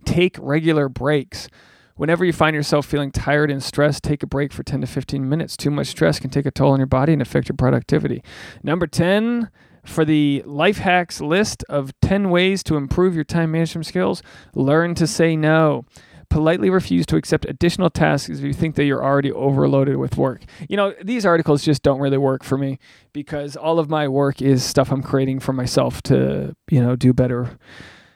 [0.05, 1.47] Take regular breaks.
[1.95, 5.27] Whenever you find yourself feeling tired and stressed, take a break for 10 to 15
[5.27, 5.57] minutes.
[5.57, 8.23] Too much stress can take a toll on your body and affect your productivity.
[8.61, 9.49] Number 10,
[9.83, 14.21] for the life hacks list of 10 ways to improve your time management skills,
[14.53, 15.85] learn to say no
[16.31, 20.41] politely refuse to accept additional tasks if you think that you're already overloaded with work.
[20.69, 22.79] You know, these articles just don't really work for me
[23.11, 27.13] because all of my work is stuff I'm creating for myself to, you know, do
[27.13, 27.59] better.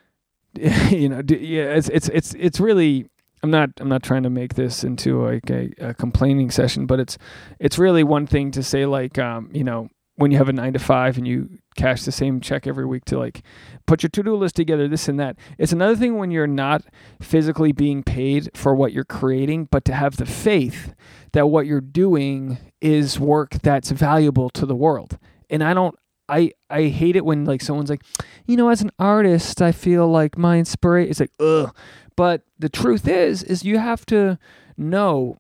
[0.56, 3.10] you know, do, yeah, it's it's it's it's really
[3.44, 7.02] I'm not I'm not trying to make this into like a, a, complaining session, but
[7.02, 7.18] it's
[7.60, 10.74] it's really one thing to say like um, you know when you have a nine
[10.74, 13.44] to five and you cash the same check every week to like
[13.86, 16.84] put your to-do list together this and that it's another thing when you're not
[17.22, 20.94] physically being paid for what you're creating but to have the faith
[21.34, 25.18] that what you're doing is work that's valuable to the world
[25.50, 25.96] and i don't
[26.28, 28.02] I I hate it when like someone's like,
[28.46, 31.12] you know, as an artist, I feel like my inspiration.
[31.12, 31.76] is like ugh.
[32.16, 34.40] But the truth is, is you have to
[34.78, 35.38] know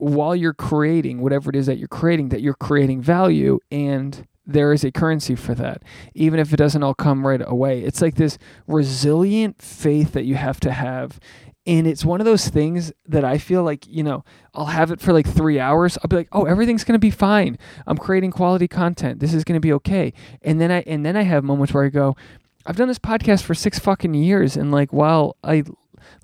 [0.00, 4.72] while you're creating whatever it is that you're creating that you're creating value and there
[4.72, 5.82] is a currency for that
[6.14, 10.34] even if it doesn't all come right away it's like this resilient faith that you
[10.34, 11.20] have to have
[11.66, 15.00] and it's one of those things that I feel like, you know, I'll have it
[15.00, 15.98] for like three hours.
[15.98, 17.58] I'll be like, oh, everything's gonna be fine.
[17.86, 19.20] I'm creating quality content.
[19.20, 20.12] This is gonna be okay.
[20.42, 22.16] And then I and then I have moments where I go,
[22.64, 25.64] I've done this podcast for six fucking years, and like while I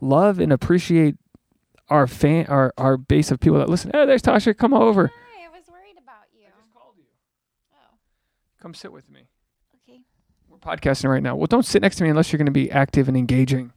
[0.00, 1.16] love and appreciate
[1.88, 5.06] our fan our, our base of people that listen, oh, there's Tasha, come over.
[5.08, 6.44] Hi, I was worried about you.
[6.46, 7.04] I just called you.
[7.72, 7.94] Oh,
[8.60, 9.28] Come sit with me.
[9.88, 10.00] okay.
[10.48, 11.36] We're podcasting right now.
[11.36, 13.72] Well, don't sit next to me unless you're gonna be active and engaging.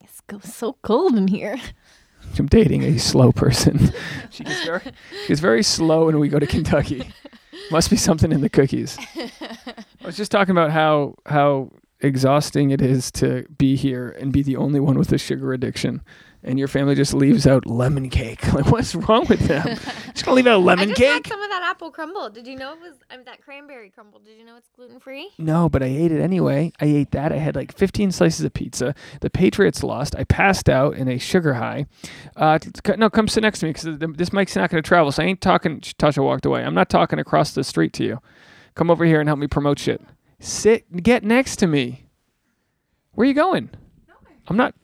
[0.00, 1.58] It's go- so cold in here.
[2.38, 3.92] I'm dating a slow person.
[4.30, 4.80] she gets very,
[5.22, 7.10] she gets very slow when we go to Kentucky.
[7.70, 8.96] Must be something in the cookies.
[9.16, 14.42] I was just talking about how how exhausting it is to be here and be
[14.42, 16.00] the only one with a sugar addiction,
[16.42, 18.40] and your family just leaves out lemon cake.
[18.58, 19.66] Like, what's wrong with them?
[20.12, 21.28] just gonna leave out I lemon just had cake?
[21.28, 22.30] some of that apple crumble.
[22.30, 24.18] Did you know it was um, that cranberry crumble?
[24.20, 25.30] Did you know it's gluten free?
[25.38, 26.72] No, but I ate it anyway.
[26.80, 27.32] I ate that.
[27.32, 28.94] I had like 15 slices of pizza.
[29.20, 30.16] The Patriots lost.
[30.16, 31.86] I passed out in a sugar high.
[32.36, 32.58] Uh,
[32.96, 35.12] no, come sit next to me because this mic's not to travel.
[35.12, 35.80] So I ain't talking.
[35.80, 36.64] Tasha walked away.
[36.64, 38.20] I'm not talking across the street to you.
[38.74, 40.00] Come over here and help me promote shit.
[40.40, 41.02] Sit.
[41.02, 42.06] Get next to me.
[43.12, 43.70] Where are you going?
[44.48, 44.74] I'm not.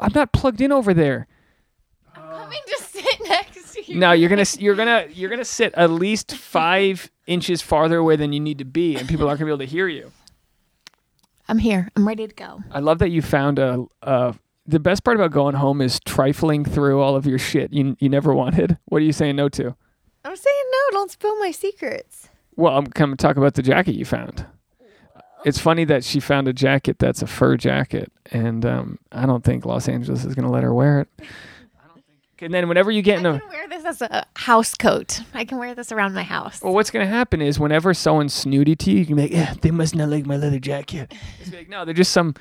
[0.00, 1.26] I'm not plugged in over there.
[2.14, 3.98] I'm coming to sit next to you.
[3.98, 8.32] No, you're gonna you're gonna you're gonna sit at least five inches farther away than
[8.32, 10.12] you need to be, and people aren't gonna be able to hear you.
[11.48, 11.88] I'm here.
[11.96, 12.62] I'm ready to go.
[12.70, 13.84] I love that you found a.
[14.02, 14.34] a
[14.66, 18.08] the best part about going home is trifling through all of your shit you you
[18.10, 18.76] never wanted.
[18.86, 19.74] What are you saying no to?
[20.24, 20.98] I'm saying no.
[20.98, 22.28] Don't spill my secrets.
[22.56, 24.44] Well, I'm coming to talk about the jacket you found.
[25.44, 29.44] It's funny that she found a jacket that's a fur jacket, and um, I don't
[29.44, 31.08] think Los Angeles is going to let her wear it.
[32.40, 35.20] And then whenever you get in I a can wear this as a house coat.
[35.34, 36.62] I can wear this around my house.
[36.62, 39.32] Well, what's going to happen is whenever someone's snooty to you, you can be like,
[39.32, 41.12] yeah, they must not like my leather jacket.
[41.40, 42.34] It's like, no, they're just some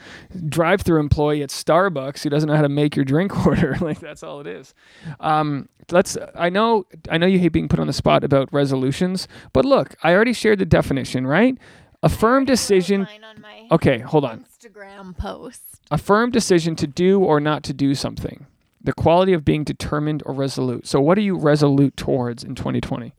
[0.50, 3.76] drive through employee at Starbucks who doesn't know how to make your drink order.
[3.82, 4.73] like, that's all it is.
[5.19, 9.28] Um, let's, I know, I know you hate being put on the spot about resolutions,
[9.54, 11.58] but look, I already shared the definition, right?
[12.04, 13.04] A firm decision.
[13.04, 14.45] Mine on my Okay, hold on.
[14.67, 15.82] Instagram post.
[15.91, 18.45] A firm decision to do or not to do something.
[18.82, 20.88] The quality of being determined or resolute.
[20.88, 23.13] So, what are you resolute towards in 2020?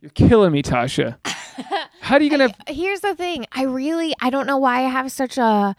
[0.00, 1.16] You're killing me, Tasha.
[2.00, 2.54] How are you gonna?
[2.68, 3.46] Here's the thing.
[3.52, 5.74] I really I don't know why I have such a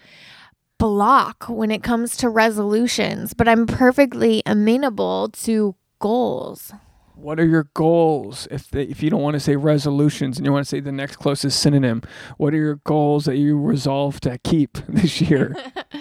[0.77, 6.73] block when it comes to resolutions, but I'm perfectly amenable to goals.
[7.19, 8.47] What are your goals?
[8.51, 10.91] If they, if you don't want to say resolutions and you want to say the
[10.91, 12.03] next closest synonym,
[12.37, 15.55] what are your goals that you resolve to keep this year?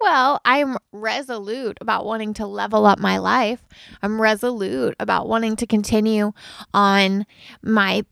[0.00, 3.62] Well, I'm resolute about wanting to level up my life.
[4.02, 6.32] I'm resolute about wanting to continue
[6.74, 7.24] on
[7.62, 8.04] my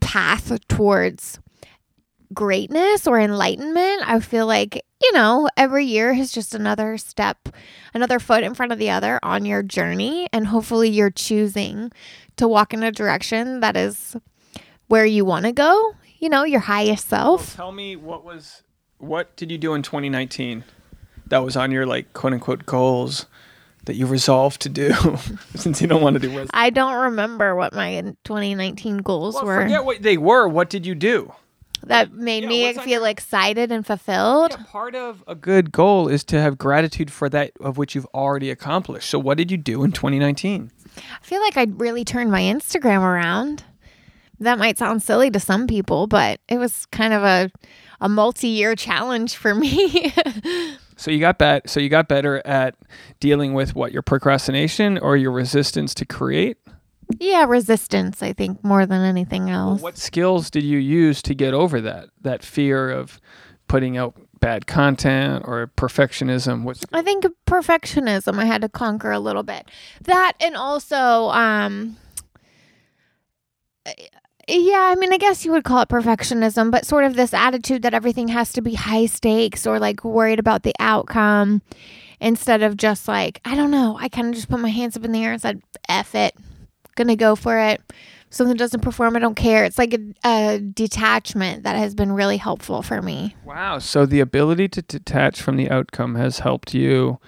[0.00, 1.38] path towards
[2.34, 4.02] greatness or enlightenment.
[4.08, 7.48] I feel like, you know, every year is just another step,
[7.94, 10.28] another foot in front of the other on your journey.
[10.32, 11.92] And hopefully you're choosing
[12.36, 14.16] to walk in a direction that is
[14.88, 17.54] where you want to go, you know, your highest self.
[17.56, 18.62] Tell me what was
[18.98, 20.64] what did you do in 2019
[21.26, 23.26] that was on your like quote unquote goals
[23.84, 24.92] that you resolved to do
[25.54, 26.50] since you don't want to do resolutions.
[26.54, 29.62] I don't remember what my 2019 goals Well, were.
[29.62, 30.48] forget what they were.
[30.48, 31.32] What did you do?
[31.86, 34.58] That made me feel your- excited and fulfilled.
[34.68, 38.50] Part of a good goal is to have gratitude for that of which you've already
[38.50, 39.08] accomplished.
[39.08, 40.70] So, what did you do in 2019?
[40.96, 43.64] I feel like I really turned my Instagram around.
[44.38, 47.50] That might sound silly to some people, but it was kind of a
[48.00, 50.12] a multi-year challenge for me.
[50.98, 51.68] So you got bet.
[51.68, 52.74] So you got better at
[53.20, 56.56] dealing with what your procrastination or your resistance to create.
[57.18, 59.80] Yeah, resistance, I think, more than anything else.
[59.80, 63.20] What skills did you use to get over that that fear of
[63.68, 66.64] putting out bad content or perfectionism?
[66.64, 69.70] What's I think perfectionism I had to conquer a little bit.
[70.02, 71.96] That and also um
[74.48, 77.82] yeah, I mean I guess you would call it perfectionism, but sort of this attitude
[77.82, 81.62] that everything has to be high stakes or like worried about the outcome
[82.20, 85.04] instead of just like, I don't know, I kind of just put my hands up
[85.04, 86.34] in the air and said, F it.
[86.96, 87.80] Gonna go for it.
[88.28, 89.64] If something doesn't perform, I don't care.
[89.64, 93.36] It's like a, a detachment that has been really helpful for me.
[93.44, 93.78] wow.
[93.78, 97.20] So the ability to detach from the outcome has helped you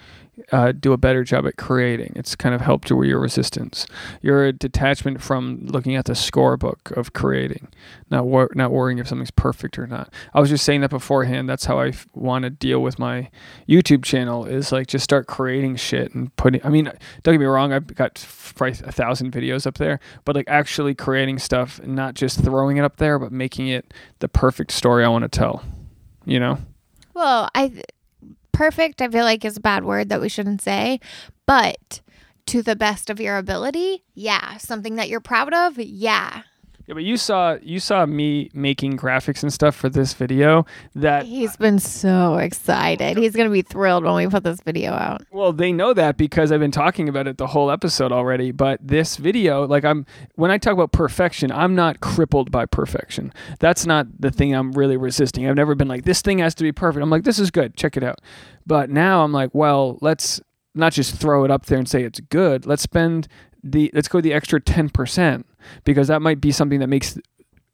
[0.51, 2.13] uh, do a better job at creating.
[2.15, 3.85] It's kind of helped your your resistance,
[4.21, 7.69] your detachment from looking at the scorebook of creating,
[8.09, 10.13] not wor- not worrying if something's perfect or not.
[10.33, 11.49] I was just saying that beforehand.
[11.49, 13.29] That's how I f- want to deal with my
[13.67, 14.45] YouTube channel.
[14.45, 16.65] Is like just start creating shit and putting.
[16.65, 16.85] I mean,
[17.23, 17.73] don't get me wrong.
[17.73, 18.25] I've got
[18.55, 22.77] probably a thousand videos up there, but like actually creating stuff, and not just throwing
[22.77, 25.63] it up there, but making it the perfect story I want to tell.
[26.25, 26.57] You know.
[27.13, 27.83] Well, I
[28.59, 29.01] perfect.
[29.01, 30.99] I feel like is a bad word that we shouldn't say,
[31.45, 32.01] but
[32.47, 34.57] to the best of your ability, yeah.
[34.57, 36.41] Something that you're proud of, yeah.
[36.89, 41.23] Yeah, but you saw you saw me making graphics and stuff for this video that
[41.27, 43.15] He's been so excited.
[43.15, 45.21] He's gonna be thrilled when we put this video out.
[45.31, 48.79] well they know that because I've been talking about it the whole episode already but
[48.81, 53.33] this video like I'm when I talk about perfection I'm not crippled by perfection.
[53.59, 55.47] That's not the thing I'm really resisting.
[55.47, 57.03] I've never been like this thing has to be perfect.
[57.03, 57.77] I'm like this is good.
[57.77, 58.19] Check it out.
[58.65, 60.41] But now I'm like well let's
[60.73, 62.65] not just throw it up there and say it's good.
[62.65, 63.27] Let's spend
[63.63, 65.43] the let's go the extra 10%
[65.83, 67.17] because that might be something that makes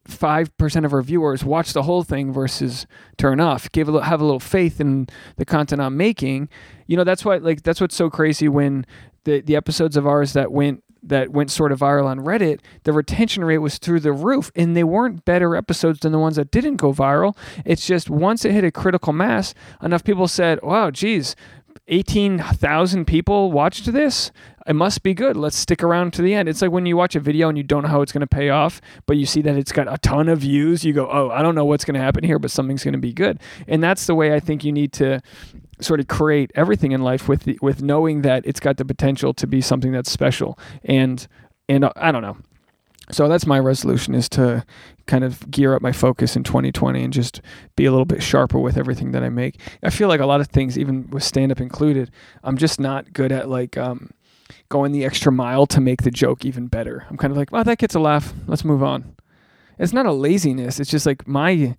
[0.07, 2.85] five percent of our viewers watch the whole thing versus
[3.17, 3.71] turn off.
[3.71, 6.49] Give a little, have a little faith in the content I'm making.
[6.87, 8.85] You know, that's why like that's what's so crazy when
[9.23, 12.91] the the episodes of ours that went that went sort of viral on Reddit, the
[12.93, 16.51] retention rate was through the roof, and they weren't better episodes than the ones that
[16.51, 17.37] didn't go viral.
[17.63, 21.35] It's just once it hit a critical mass, enough people said, "Wow, geez."
[21.87, 24.31] 18,000 people watched this.
[24.65, 25.37] It must be good.
[25.37, 26.49] Let's stick around to the end.
[26.49, 28.27] It's like when you watch a video and you don't know how it's going to
[28.27, 30.83] pay off, but you see that it's got a ton of views.
[30.83, 32.99] You go, oh, I don't know what's going to happen here, but something's going to
[32.99, 33.39] be good.
[33.67, 35.21] And that's the way I think you need to
[35.79, 39.33] sort of create everything in life with the, with knowing that it's got the potential
[39.35, 40.57] to be something that's special.
[40.83, 41.27] And
[41.67, 42.37] and uh, I don't know.
[43.11, 44.65] So that's my resolution is to
[45.07, 47.41] kind of gear up my focus in 2020 and just
[47.75, 49.59] be a little bit sharper with everything that I make.
[49.83, 52.11] I feel like a lot of things, even with stand up included,
[52.43, 54.11] I'm just not good at like um,
[54.69, 57.05] going the extra mile to make the joke even better.
[57.09, 58.33] I'm kind of like, well, that gets a laugh.
[58.47, 59.15] Let's move on.
[59.77, 60.79] It's not a laziness.
[60.79, 61.75] It's just like my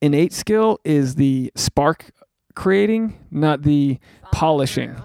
[0.00, 2.10] innate skill is the spark
[2.54, 3.98] creating, not the
[4.32, 4.96] polishing.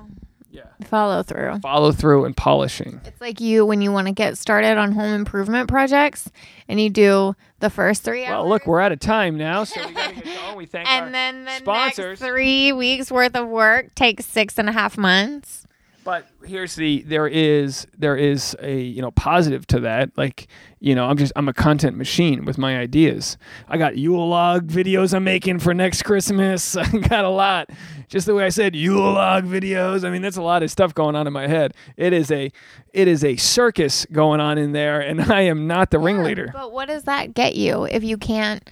[0.88, 1.60] Follow through.
[1.60, 3.00] Follow through and polishing.
[3.06, 6.30] It's like you when you want to get started on home improvement projects
[6.68, 8.50] and you do the first three Well, hours.
[8.50, 10.58] look, we're out of time now, so we gotta get going.
[10.58, 12.20] We thank our and then the sponsors.
[12.22, 15.61] next three weeks worth of work takes six and a half months.
[16.04, 20.18] But here's the there is there is a you know positive to that.
[20.18, 20.48] Like
[20.80, 23.38] you know I'm just I'm a content machine with my ideas.
[23.68, 26.76] I got Yule log videos I'm making for next Christmas.
[26.78, 27.70] I got a lot.
[28.08, 30.04] Just the way I said Yule log videos.
[30.04, 31.76] I mean that's a lot of stuff going on in my head.
[31.98, 32.52] It is a
[32.94, 36.50] it is a circus going on in there, and I am not the ringleader.
[36.52, 38.68] But what does that get you if you can't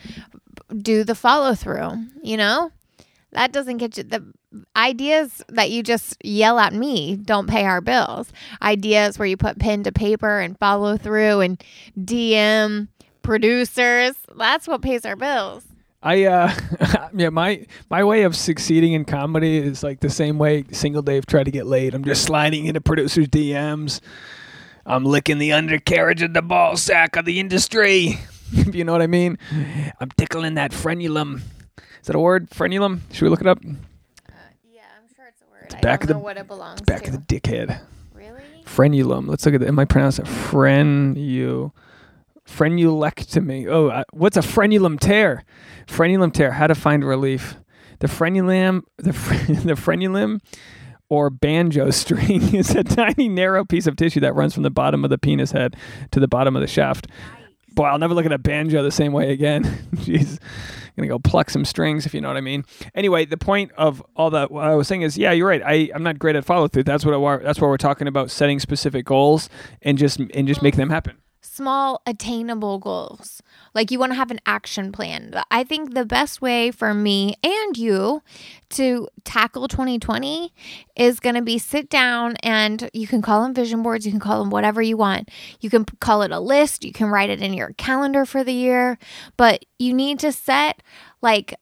[0.75, 1.91] do the follow through?
[2.23, 2.71] You know,
[3.31, 4.33] that doesn't get you the
[4.75, 8.31] ideas that you just yell at me don't pay our bills.
[8.61, 11.63] Ideas where you put pen to paper and follow through and
[11.99, 12.87] DM
[13.21, 14.15] producers.
[14.35, 15.63] That's what pays our bills.
[16.01, 16.53] I uh
[17.13, 21.25] yeah my my way of succeeding in comedy is like the same way single Dave
[21.25, 21.93] tried to get laid.
[21.93, 23.99] I'm just sliding into producers' DMs.
[24.85, 28.17] I'm licking the undercarriage of the ball sack of the industry.
[28.71, 29.37] you know what I mean.
[29.99, 31.41] I'm tickling that frenulum.
[31.77, 32.49] Is that a word?
[32.49, 33.01] Frenulum?
[33.11, 33.59] Should we look it up?
[35.71, 35.75] Yeah, I'm sure it's.
[35.75, 37.07] I back don't of know the- what it belongs Back to.
[37.09, 37.79] of the dickhead.
[38.13, 38.41] really?
[38.65, 39.27] Frenulum.
[39.27, 39.67] Let's look at it.
[39.67, 40.29] Am I pronouncing it?
[40.31, 41.71] Frenu.
[42.47, 43.67] Frenulectomy.
[43.69, 45.43] Oh, uh, what's a frenulum tear?
[45.87, 46.51] Frenulum tear.
[46.51, 47.55] How to find relief.
[47.99, 50.39] The frenulum, the, fre- the frenulum
[51.09, 55.03] or banjo string is a tiny narrow piece of tissue that runs from the bottom
[55.03, 55.75] of the penis head
[56.11, 57.07] to the bottom of the shaft.
[57.73, 59.63] Boy, I'll never look at a banjo the same way again.
[59.95, 60.39] Jeez.
[60.99, 62.65] Gonna go pluck some strings if you know what I mean.
[62.93, 65.89] Anyway, the point of all that what I was saying is, yeah, you're right.
[65.95, 66.83] I'm not great at follow through.
[66.83, 69.49] That's what I, that's why we're talking about setting specific goals
[69.81, 71.17] and just and just make them happen.
[71.41, 73.41] small attainable goals.
[73.73, 75.33] Like you want to have an action plan.
[75.51, 78.21] I think the best way for me and you
[78.71, 80.53] to tackle 2020
[80.95, 84.19] is going to be sit down and you can call them vision boards, you can
[84.19, 85.29] call them whatever you want.
[85.59, 88.53] You can call it a list, you can write it in your calendar for the
[88.53, 88.97] year,
[89.37, 90.81] but you need to set
[91.21, 91.55] like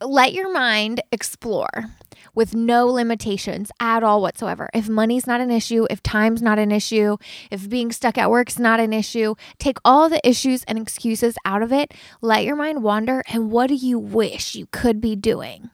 [0.00, 1.90] let your mind explore
[2.34, 4.68] with no limitations at all whatsoever.
[4.74, 7.16] If money's not an issue, if time's not an issue,
[7.50, 11.62] if being stuck at work's not an issue, take all the issues and excuses out
[11.62, 11.92] of it.
[12.20, 13.22] Let your mind wander.
[13.28, 15.70] And what do you wish you could be doing?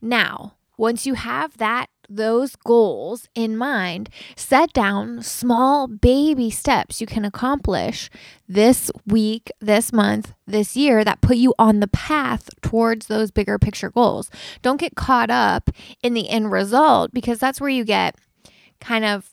[0.00, 1.86] Now, once you have that
[2.16, 8.10] those goals in mind, set down small baby steps you can accomplish
[8.48, 13.58] this week, this month, this year that put you on the path towards those bigger
[13.58, 14.30] picture goals.
[14.60, 15.70] Don't get caught up
[16.02, 18.16] in the end result because that's where you get
[18.80, 19.30] kind of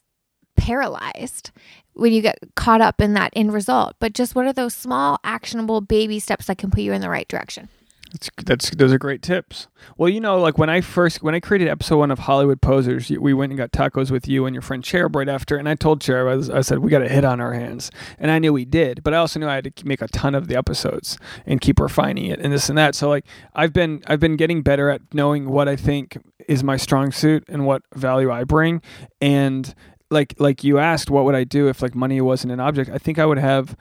[0.56, 1.52] paralyzed
[1.94, 3.96] when you get caught up in that end result.
[4.00, 7.10] But just what are those small, actionable baby steps that can put you in the
[7.10, 7.70] right direction?
[8.12, 9.68] That's, that's those are great tips.
[9.98, 13.10] Well, you know, like when I first when I created episode one of Hollywood Posers,
[13.12, 15.76] we went and got tacos with you and your friend Cherub right after, and I
[15.76, 18.40] told Cherub I, was, I said we got a hit on our hands, and I
[18.40, 20.58] knew we did, but I also knew I had to make a ton of the
[20.58, 22.96] episodes and keep refining it and this and that.
[22.96, 26.78] So like I've been I've been getting better at knowing what I think is my
[26.78, 28.82] strong suit and what value I bring,
[29.22, 29.74] and
[30.10, 32.90] like like you asked, what would I do if like money wasn't an object?
[32.90, 33.78] I think I would have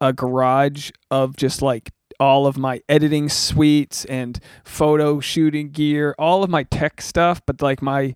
[0.00, 1.92] a garage of just like
[2.22, 7.60] all of my editing suites and photo shooting gear, all of my tech stuff, but
[7.60, 8.14] like my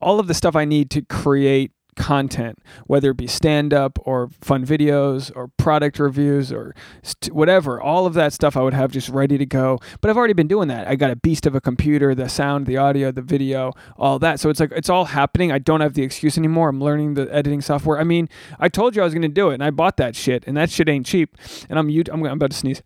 [0.00, 4.30] all of the stuff I need to create content, whether it be stand up or
[4.40, 7.78] fun videos or product reviews or st- whatever.
[7.78, 9.78] All of that stuff I would have just ready to go.
[10.00, 10.88] But I've already been doing that.
[10.88, 14.40] I got a beast of a computer, the sound, the audio, the video, all that.
[14.40, 15.52] So it's like it's all happening.
[15.52, 16.70] I don't have the excuse anymore.
[16.70, 17.98] I'm learning the editing software.
[17.98, 20.16] I mean, I told you I was going to do it and I bought that
[20.16, 21.36] shit and that shit ain't cheap.
[21.68, 22.82] And I'm I'm, I'm about to sneeze.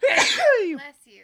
[0.00, 0.38] Bless
[1.06, 1.22] you.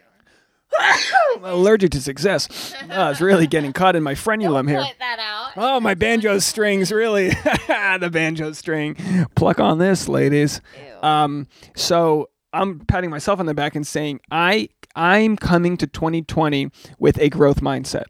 [0.79, 2.73] I'm allergic to success.
[2.91, 4.83] Oh, it's really getting caught in my frenulum here.
[4.83, 5.51] Put that out.
[5.55, 7.29] Oh, my banjo strings, really.
[7.67, 8.95] the banjo string.
[9.35, 10.61] Pluck on this, ladies.
[10.75, 11.07] Ew.
[11.07, 16.71] Um, so I'm patting myself on the back and saying, I I'm coming to 2020
[16.97, 18.05] with a growth mindset.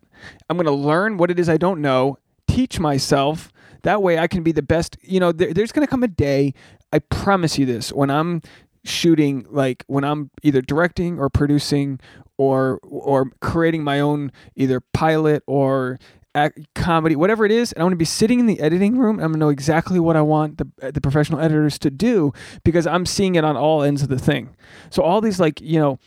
[0.49, 3.51] I'm gonna learn what it is I don't know, teach myself.
[3.83, 4.97] That way I can be the best.
[5.01, 6.53] You know, there, there's gonna come a day,
[6.93, 8.41] I promise you this, when I'm
[8.87, 11.99] shooting like when I'm either directing or producing
[12.37, 15.99] or or creating my own either pilot or
[16.75, 19.15] comedy, whatever it is, and I'm going to be sitting in the editing room.
[19.15, 22.33] I'm going to know exactly what I want the uh, the professional editors to do
[22.63, 24.55] because I'm seeing it on all ends of the thing.
[24.89, 25.99] So all these like you know.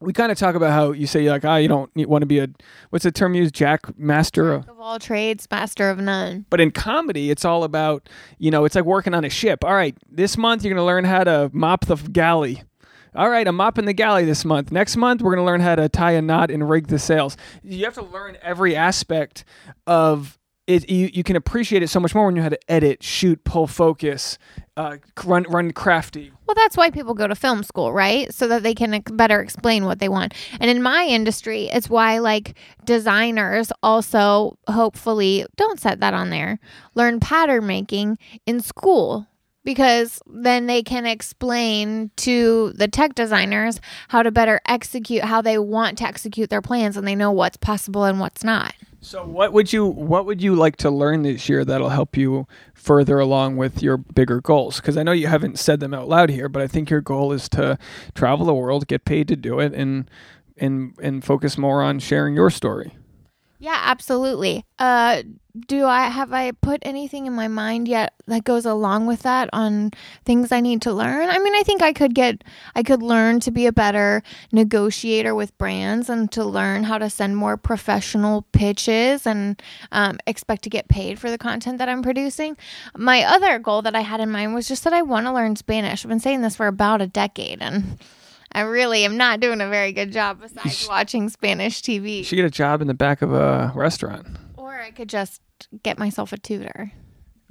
[0.00, 2.38] We kind of talk about how you say like ah you don't want to be
[2.38, 2.48] a
[2.90, 6.46] what's the term used jack master of Jack of all trades, master of none.
[6.50, 9.64] but in comedy, it's all about, you know, it's like working on a ship.
[9.64, 12.62] All right, this month you're going to learn how to mop the galley.
[13.14, 14.70] All right, I'm mopping the galley this month.
[14.70, 17.36] Next month, we're going to learn how to tie a knot and rig the sails.
[17.64, 19.44] You have to learn every aspect
[19.86, 20.88] of it.
[20.88, 23.42] You, you can appreciate it so much more when you know how to edit, shoot,
[23.44, 24.38] pull focus,
[24.78, 26.30] uh, run, run crafty.
[26.46, 28.32] Well, that's why people go to film school, right?
[28.32, 30.34] So that they can better explain what they want.
[30.60, 36.60] And in my industry, it's why like designers also hopefully don't set that on there.
[36.94, 39.26] Learn pattern making in school
[39.64, 45.58] because then they can explain to the tech designers how to better execute how they
[45.58, 48.74] want to execute their plans and they know what's possible and what's not.
[49.00, 52.46] So what would you what would you like to learn this year that'll help you
[52.74, 54.80] further along with your bigger goals?
[54.80, 57.32] Because I know you haven't said them out loud here, but I think your goal
[57.32, 57.78] is to
[58.14, 60.10] travel the world, get paid to do it, and
[60.56, 62.96] and and focus more on sharing your story.
[63.58, 64.64] Yeah, absolutely.
[64.78, 65.22] Uh
[65.66, 69.48] do I have I put anything in my mind yet that goes along with that
[69.52, 69.90] on
[70.24, 71.28] things I need to learn?
[71.28, 72.44] I mean, I think I could get
[72.74, 77.10] I could learn to be a better negotiator with brands and to learn how to
[77.10, 82.02] send more professional pitches and um, expect to get paid for the content that I'm
[82.02, 82.56] producing.
[82.96, 85.56] My other goal that I had in mind was just that I want to learn
[85.56, 86.04] Spanish.
[86.04, 87.98] I've been saying this for about a decade and
[88.52, 92.18] I really am not doing a very good job besides watching Spanish TV.
[92.18, 94.26] You should get a job in the back of a restaurant,
[94.56, 95.40] Or I could just
[95.82, 96.92] get myself a tutor.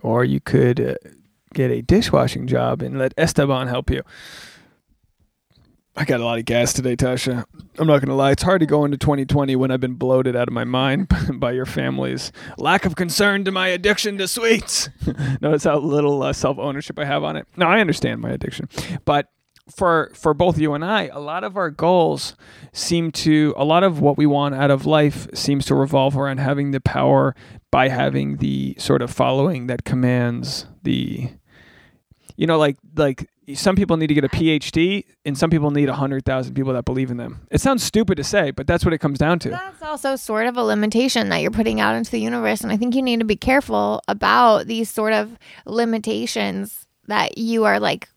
[0.01, 0.95] or you could uh,
[1.53, 4.01] get a dishwashing job and let Esteban help you.
[5.99, 7.43] I got a lot of gas today, Tasha.
[7.79, 10.47] I'm not gonna lie; it's hard to go into 2020 when I've been bloated out
[10.47, 11.07] of my mind
[11.39, 14.89] by your family's lack of concern to my addiction to sweets.
[15.41, 17.47] Notice how little uh, self ownership I have on it.
[17.55, 18.69] Now I understand my addiction,
[19.05, 19.29] but
[19.73, 22.35] for for both you and I, a lot of our goals
[22.71, 26.39] seem to a lot of what we want out of life seems to revolve around
[26.39, 27.35] having the power
[27.71, 31.29] by having the sort of following that commands the
[32.35, 35.87] you know like like some people need to get a PhD and some people need
[35.87, 37.47] 100,000 people that believe in them.
[37.49, 39.49] It sounds stupid to say, but that's what it comes down to.
[39.49, 42.61] That's also sort of a limitation that you're putting out into the universe.
[42.61, 47.63] And I think you need to be careful about these sort of limitations that you
[47.63, 48.09] are like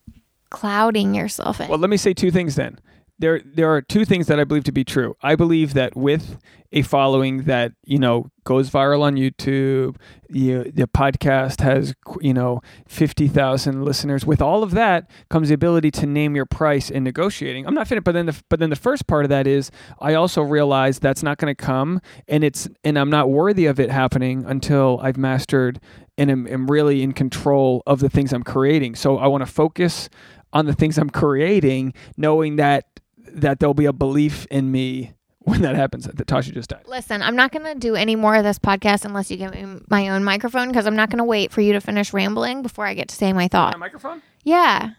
[0.51, 1.67] clouding yourself in.
[1.67, 2.77] Well, let me say two things then.
[3.21, 5.15] there there are two things that I believe to be true.
[5.21, 6.37] I believe that with
[6.73, 9.97] a following that you know goes viral on YouTube,
[10.29, 14.25] you, the podcast has you know fifty thousand listeners.
[14.25, 17.67] With all of that comes the ability to name your price in negotiating.
[17.67, 20.15] I'm not finished, but then the but then the first part of that is I
[20.15, 23.91] also realize that's not going to come, and it's and I'm not worthy of it
[23.91, 25.79] happening until I've mastered
[26.17, 28.95] and am, am really in control of the things I'm creating.
[28.95, 30.09] So I want to focus
[30.53, 32.87] on the things I'm creating, knowing that
[33.33, 36.83] that there'll be a belief in me when that happens that Tasha just died.
[36.85, 39.79] Listen, I'm not going to do any more of this podcast unless you give me
[39.89, 42.85] my own microphone because I'm not going to wait for you to finish rambling before
[42.85, 43.77] I get to say my thought.
[43.79, 44.21] microphone?
[44.43, 44.91] Yeah.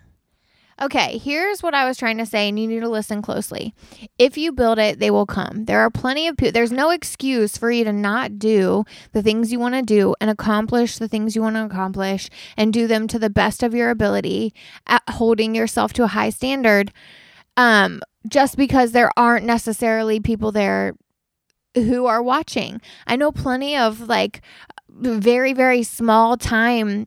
[0.81, 3.75] Okay, here's what I was trying to say, and you need to listen closely.
[4.19, 5.67] If you build it, they will come.
[5.67, 9.53] There are plenty of people, there's no excuse for you to not do the things
[9.53, 13.07] you want to do and accomplish the things you want to accomplish and do them
[13.09, 14.55] to the best of your ability,
[14.87, 16.93] at holding yourself to a high standard.
[17.57, 20.95] Um, just because there aren't necessarily people there
[21.75, 22.81] who are watching.
[23.07, 24.43] I know plenty of like
[24.89, 27.07] very, very small time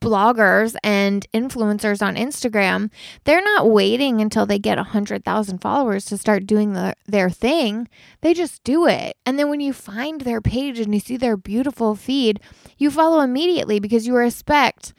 [0.00, 2.90] bloggers and influencers on Instagram,
[3.24, 7.88] they're not waiting until they get 100,000 followers to start doing the, their thing.
[8.20, 9.16] They just do it.
[9.26, 12.40] And then when you find their page and you see their beautiful feed,
[12.78, 14.92] you follow immediately because you respect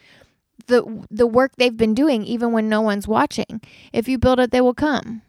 [0.67, 3.61] the the work they've been doing even when no one's watching.
[3.91, 5.21] If you build it, they will come.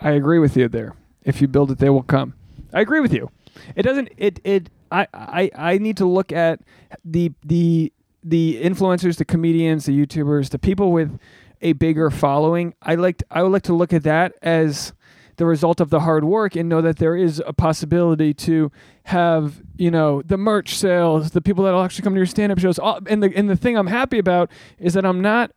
[0.00, 0.94] I agree with you there.
[1.24, 2.34] If you build it, they will come.
[2.72, 3.30] I agree with you.
[3.76, 4.10] It doesn't.
[4.16, 4.70] It it.
[4.90, 6.60] I I I need to look at
[7.04, 7.92] the the
[8.24, 11.20] the influencers, the comedians, the YouTubers, the people with
[11.60, 12.74] a bigger following.
[12.82, 14.92] I like I would like to look at that as
[15.36, 18.70] the result of the hard work and know that there is a possibility to
[19.04, 22.50] have you know the merch sales, the people that will actually come to your stand
[22.50, 22.78] up shows.
[23.06, 25.50] And the and the thing I'm happy about is that I'm not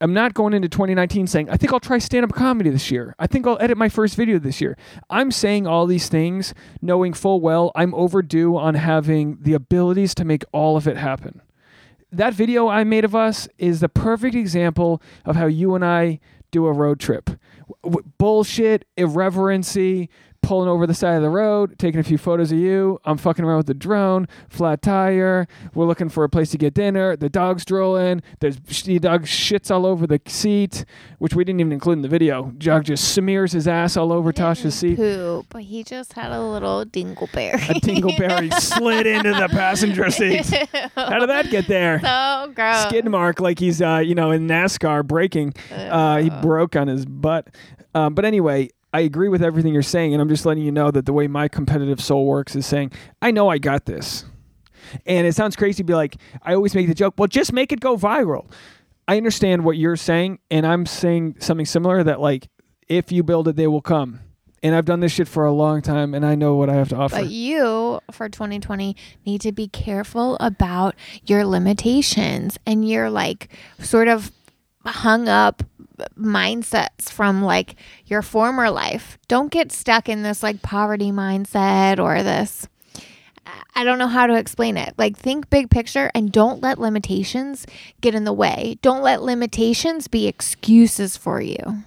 [0.00, 3.14] I'm not going into 2019 saying, I think I'll try stand up comedy this year.
[3.20, 4.76] I think I'll edit my first video this year.
[5.08, 10.24] I'm saying all these things knowing full well I'm overdue on having the abilities to
[10.24, 11.40] make all of it happen.
[12.12, 16.20] That video I made of us is the perfect example of how you and I
[16.50, 17.30] do a road trip.
[17.82, 20.10] W- bullshit, irreverency,
[20.42, 23.00] pulling over the side of the road, taking a few photos of you.
[23.04, 25.46] I'm fucking around with the drone, flat tire.
[25.74, 27.16] We're looking for a place to get dinner.
[27.16, 28.22] The dog's drooling.
[28.40, 30.84] There's the dog shits all over the seat,
[31.18, 32.52] which we didn't even include in the video.
[32.58, 34.96] Jog just smears his ass all over Tasha's seat.
[34.96, 37.54] Poop, but he just had a little dingleberry.
[37.70, 40.44] A dingleberry slid into the passenger seat.
[40.96, 42.00] How did that get there?
[42.00, 42.82] So gross.
[42.88, 45.54] Skid mark like he's uh, you know in NASCAR braking.
[45.70, 47.48] Uh, he broke on his butt.
[47.94, 50.90] Um, but anyway, I agree with everything you're saying, and I'm just letting you know
[50.90, 54.24] that the way my competitive soul works is saying, I know I got this.
[55.06, 57.72] And it sounds crazy to be like, I always make the joke, well, just make
[57.72, 58.50] it go viral.
[59.08, 62.48] I understand what you're saying, and I'm saying something similar that, like,
[62.88, 64.20] if you build it, they will come.
[64.62, 66.88] And I've done this shit for a long time, and I know what I have
[66.90, 67.16] to offer.
[67.16, 68.94] But you, for 2020,
[69.26, 73.48] need to be careful about your limitations and your like
[73.80, 74.30] sort of
[74.84, 75.64] hung up
[76.18, 77.76] mindsets from like
[78.06, 79.18] your former life.
[79.28, 82.68] Don't get stuck in this like poverty mindset or this.
[83.74, 84.94] I don't know how to explain it.
[84.98, 87.66] Like, think big picture and don't let limitations
[88.00, 88.78] get in the way.
[88.82, 91.82] Don't let limitations be excuses for you.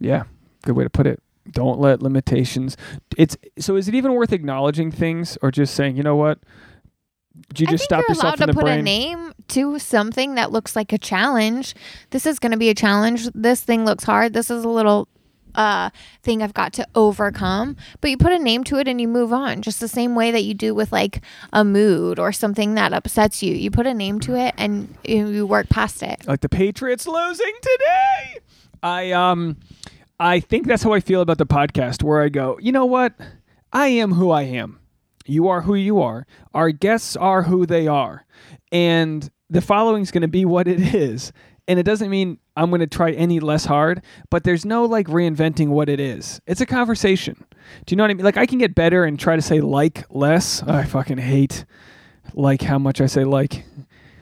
[0.00, 0.24] Yeah,
[0.62, 1.22] good way to put it.
[1.50, 2.76] Don't let limitations.
[3.16, 3.76] It's so.
[3.76, 6.38] Is it even worth acknowledging things, or just saying, you know what?
[7.56, 8.80] You I just think stop you're yourself allowed to put brain?
[8.80, 11.74] a name to something that looks like a challenge.
[12.10, 13.28] This is going to be a challenge.
[13.34, 14.32] This thing looks hard.
[14.32, 15.08] This is a little
[15.54, 15.88] uh
[16.22, 17.76] thing I've got to overcome.
[18.02, 20.30] But you put a name to it and you move on, just the same way
[20.30, 21.22] that you do with like
[21.52, 23.54] a mood or something that upsets you.
[23.54, 26.26] You put a name to it and you work past it.
[26.26, 28.40] like the Patriots losing today.
[28.82, 29.56] I um
[30.20, 33.14] I think that's how I feel about the podcast where I go, you know what?
[33.72, 34.78] I am who I am.
[35.28, 36.26] You are who you are.
[36.54, 38.24] Our guests are who they are.
[38.72, 41.32] And the following is going to be what it is.
[41.68, 45.08] And it doesn't mean I'm going to try any less hard, but there's no like
[45.08, 46.40] reinventing what it is.
[46.46, 47.44] It's a conversation.
[47.84, 48.24] Do you know what I mean?
[48.24, 50.62] Like I can get better and try to say like less.
[50.62, 51.64] I fucking hate
[52.34, 53.64] like how much I say like.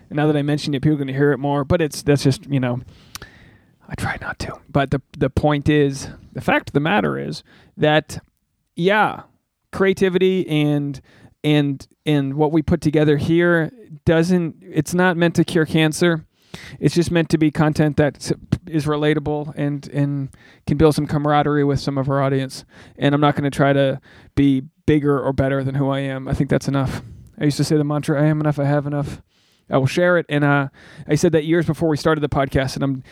[0.08, 1.64] And now that I mentioned it, people are going to hear it more.
[1.64, 2.80] But it's that's just you know,
[3.88, 4.58] I try not to.
[4.68, 7.42] But the the point is, the fact of the matter is
[7.76, 8.18] that
[8.74, 9.22] yeah,
[9.74, 11.00] creativity and
[11.42, 13.70] and and what we put together here
[14.06, 14.56] doesn't.
[14.62, 16.24] It's not meant to cure cancer.
[16.78, 18.32] It's just meant to be content that
[18.66, 20.28] is relatable and and
[20.66, 22.64] can build some camaraderie with some of our audience.
[22.96, 24.00] And I'm not going to try to
[24.36, 26.28] be bigger or better than who I am.
[26.28, 27.02] I think that's enough.
[27.38, 28.58] I used to say the mantra, "I am enough.
[28.58, 29.20] I have enough."
[29.70, 30.26] I will share it.
[30.28, 30.68] And uh,
[31.08, 33.02] I said that years before we started the podcast, and I'm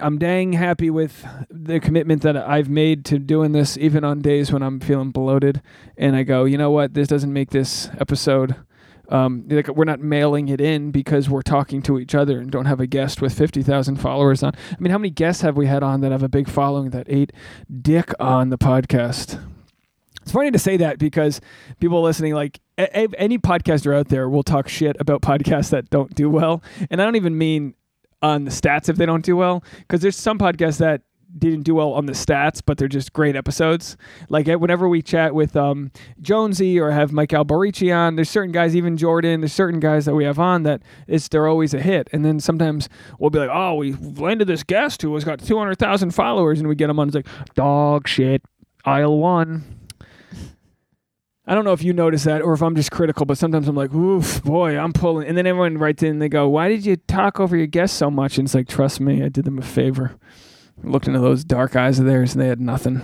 [0.00, 4.52] I'm dang happy with the commitment that I've made to doing this, even on days
[4.52, 5.62] when I'm feeling bloated.
[5.96, 6.94] And I go, you know what?
[6.94, 8.56] This doesn't make this episode.
[9.08, 12.66] Um, like we're not mailing it in because we're talking to each other and don't
[12.66, 14.52] have a guest with 50,000 followers on.
[14.54, 17.06] I mean, how many guests have we had on that have a big following that
[17.08, 17.32] ate
[17.82, 19.42] dick on the podcast?
[20.22, 21.40] It's funny to say that because
[21.80, 25.90] people listening, like a- a- any podcaster out there, will talk shit about podcasts that
[25.90, 26.62] don't do well.
[26.90, 27.74] And I don't even mean
[28.22, 31.02] on the stats if they don't do well, because there's some podcasts that
[31.38, 33.96] didn't do well on the stats, but they're just great episodes.
[34.28, 38.74] Like whenever we chat with um, Jonesy or have Mike Alberici on, there's certain guys,
[38.74, 42.08] even Jordan, there's certain guys that we have on that it's they're always a hit.
[42.12, 42.88] And then sometimes
[43.20, 46.74] we'll be like, oh, we landed this guest who has got 200,000 followers, and we
[46.74, 47.08] get him on.
[47.08, 48.42] It's like dog shit,
[48.84, 49.79] aisle one.
[51.50, 53.74] I don't know if you notice that or if I'm just critical, but sometimes I'm
[53.74, 55.26] like, oof, boy, I'm pulling.
[55.26, 57.96] And then everyone writes in and they go, why did you talk over your guests
[57.96, 58.38] so much?
[58.38, 60.14] And it's like, trust me, I did them a favor.
[60.80, 63.02] I looked into those dark eyes of theirs and they had nothing.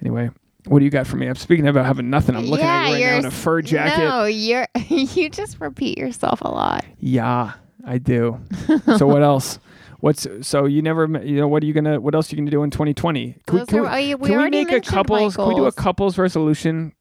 [0.00, 0.30] Anyway,
[0.68, 1.26] what do you got for me?
[1.26, 2.34] I'm speaking about having nothing.
[2.34, 3.98] I'm looking at you right now in a fur jacket.
[4.02, 6.86] No, you're you just repeat yourself a lot.
[6.98, 7.52] Yeah,
[7.86, 8.40] I do.
[8.96, 9.58] so what else?
[10.00, 12.40] What's so you never met- you know what are you gonna what else are you
[12.40, 13.36] gonna do in 2020?
[13.46, 15.36] Can, Those can are- we, oh, we can we make a couples?
[15.36, 16.94] Can we do a couples resolution?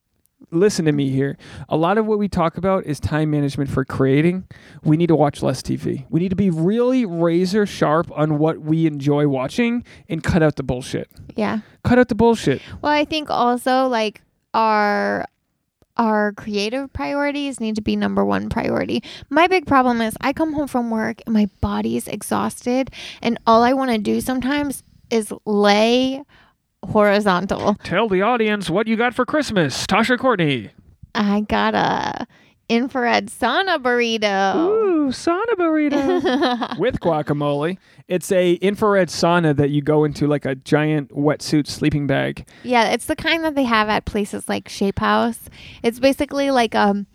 [0.54, 1.38] Listen to me here.
[1.68, 4.45] A lot of what we talk about is time management for creating.
[4.84, 6.06] We need to watch less TV.
[6.10, 10.56] We need to be really razor sharp on what we enjoy watching and cut out
[10.56, 11.10] the bullshit.
[11.36, 11.60] Yeah.
[11.84, 12.62] Cut out the bullshit.
[12.82, 14.22] Well, I think also like
[14.54, 15.26] our
[15.95, 19.04] our creative priorities need to be number one priority.
[19.30, 22.89] My big problem is I come home from work and my body's exhausted
[23.22, 26.24] and all I want to do sometimes is lay
[26.84, 27.76] horizontal.
[27.84, 30.72] Tell the audience what you got for Christmas, Tasha Courtney.
[31.16, 32.28] I got a
[32.70, 34.56] infrared sauna burrito.
[34.56, 36.78] Ooh, sauna burrito.
[36.80, 37.78] with guacamole.
[38.08, 42.48] It's a infrared sauna that you go into like a giant wetsuit sleeping bag.
[42.64, 45.40] Yeah, it's the kind that they have at places like Shape House.
[45.84, 47.06] It's basically like um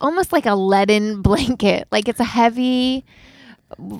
[0.00, 1.88] almost like a leaden blanket.
[1.90, 3.04] Like it's a heavy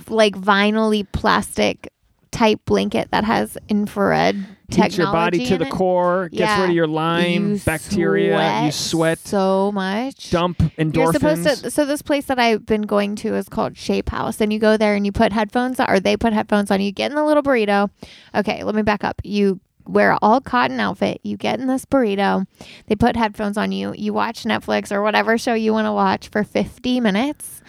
[0.09, 1.93] like vinyl plastic
[2.31, 4.35] type blanket that has infrared
[4.71, 4.83] technology.
[4.83, 5.71] Heats your body to the it.
[5.71, 6.61] core, gets Yeah.
[6.63, 10.31] rid of your Lyme, You bacteria, you sweat, so much.
[10.31, 10.95] dump endorphins.
[10.95, 11.71] You're supposed to.
[11.71, 14.77] So this place that I've been going to is called Shape House, and you go
[14.77, 16.81] there and you put headphones or they put headphones on.
[16.81, 17.91] You get in the little burrito.
[18.35, 19.21] Okay, let me back up.
[19.25, 21.21] You wear an all cotton outfit.
[21.23, 22.45] You get in this burrito.
[22.89, 23.95] They put headphones on you.
[23.97, 27.63] You watch Netflix or whatever show you want to watch for 50 minutes.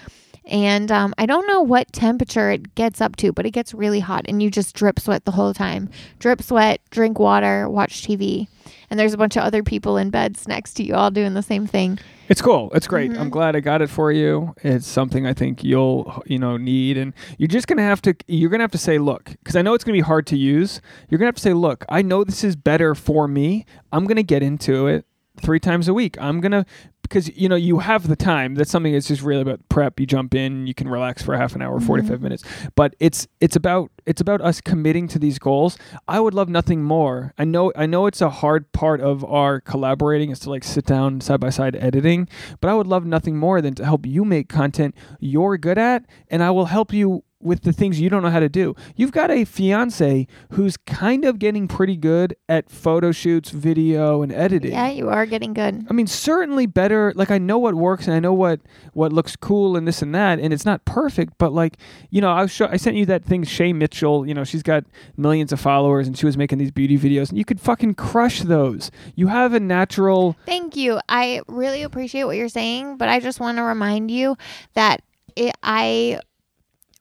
[0.48, 4.00] And um, I don't know what temperature it gets up to, but it gets really
[4.00, 5.90] hot, and you just drip sweat the whole time.
[6.20, 8.48] Drip sweat, drink water, watch TV,
[8.90, 11.44] and there's a bunch of other people in beds next to you, all doing the
[11.44, 12.00] same thing.
[12.30, 12.72] It's cool.
[12.74, 13.12] It's great.
[13.12, 13.22] Mm-hmm.
[13.22, 14.54] I'm glad I got it for you.
[14.64, 18.16] It's something I think you'll, you know, need and you're just going to have to
[18.28, 20.28] you're going to have to say, "Look, cuz I know it's going to be hard
[20.28, 20.82] to use.
[21.10, 23.66] You're going to have to say, "Look, I know this is better for me.
[23.92, 25.06] I'm going to get into it
[25.40, 26.18] 3 times a week.
[26.20, 26.66] I'm going to
[27.08, 28.56] because you know you have the time.
[28.56, 30.00] That's something that's just really about prep.
[30.00, 32.24] You jump in, you can relax for half an hour, 45 mm-hmm.
[32.24, 32.44] minutes.
[32.76, 35.78] But it's it's about it's about us committing to these goals.
[36.08, 37.34] I would love nothing more.
[37.38, 40.86] I know I know it's a hard part of our collaborating is to like sit
[40.86, 42.28] down side by side editing,
[42.62, 46.06] but I would love nothing more than to help you make content you're good at
[46.30, 48.76] and I will help you with the things you don't know how to do.
[48.96, 54.32] You've got a fiance who's kind of getting pretty good at photo shoots, video, and
[54.32, 54.72] editing.
[54.72, 55.86] Yeah, you are getting good.
[55.90, 57.14] I mean, certainly better.
[57.16, 58.62] Like I know what works and I know what
[58.94, 61.78] what looks cool and this and that, and it's not perfect, but like
[62.10, 64.28] you know, I was show, I sent you that thing Shay Mitchell.
[64.28, 64.86] You know, she's got
[65.16, 68.42] millions of followers and she was making these beauty videos, and you could fucking crush
[68.42, 68.92] those.
[69.16, 70.36] You have a natural.
[70.46, 71.00] Thank you.
[71.08, 74.38] I really appreciate what you're saying, but I just want to remind you
[74.74, 75.02] that
[75.36, 76.20] it, I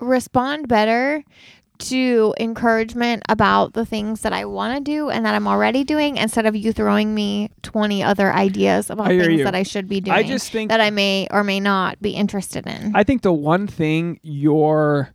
[0.01, 1.25] respond better
[1.79, 6.17] to encouragement about the things that I want to do and that I'm already doing
[6.17, 9.45] instead of you throwing me 20 other ideas about things you.
[9.45, 12.13] that I should be doing I just think that I may or may not be
[12.13, 12.93] interested in.
[12.95, 15.13] I think the one thing your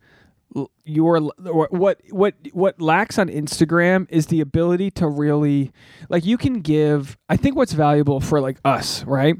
[0.84, 5.71] your what what what lacks on Instagram is the ability to really
[6.09, 9.36] like you can give I think what's valuable for like us, right?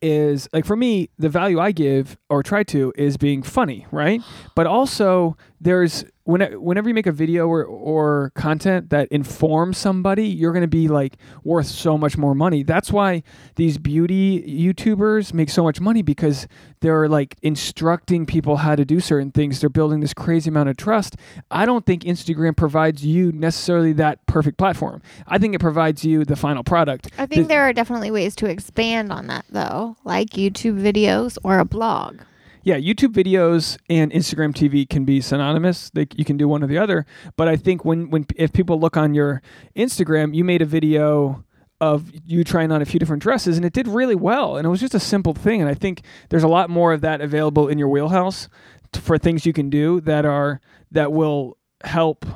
[0.00, 4.20] Is like for me, the value I give or try to is being funny, right?
[4.54, 10.26] But also there's when, whenever you make a video or, or content that informs somebody,
[10.28, 12.62] you're going to be like worth so much more money.
[12.62, 13.22] That's why
[13.54, 16.46] these beauty YouTubers make so much money because
[16.80, 19.60] they're like instructing people how to do certain things.
[19.60, 21.16] They're building this crazy amount of trust.
[21.50, 25.00] I don't think Instagram provides you necessarily that perfect platform.
[25.26, 27.10] I think it provides you the final product.
[27.16, 31.38] I think The- there are definitely ways to expand on that though, like YouTube videos
[31.42, 32.18] or a blog.
[32.62, 35.90] Yeah, YouTube videos and Instagram TV can be synonymous.
[35.90, 37.06] They, you can do one or the other.
[37.36, 39.42] But I think when when if people look on your
[39.76, 41.44] Instagram, you made a video
[41.80, 44.68] of you trying on a few different dresses and it did really well and it
[44.68, 47.68] was just a simple thing and I think there's a lot more of that available
[47.68, 48.48] in your wheelhouse
[48.92, 52.26] t- for things you can do that are that will help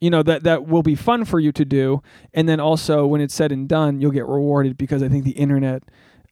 [0.00, 2.02] you know that that will be fun for you to do
[2.32, 5.32] and then also when it's said and done you'll get rewarded because I think the
[5.32, 5.82] internet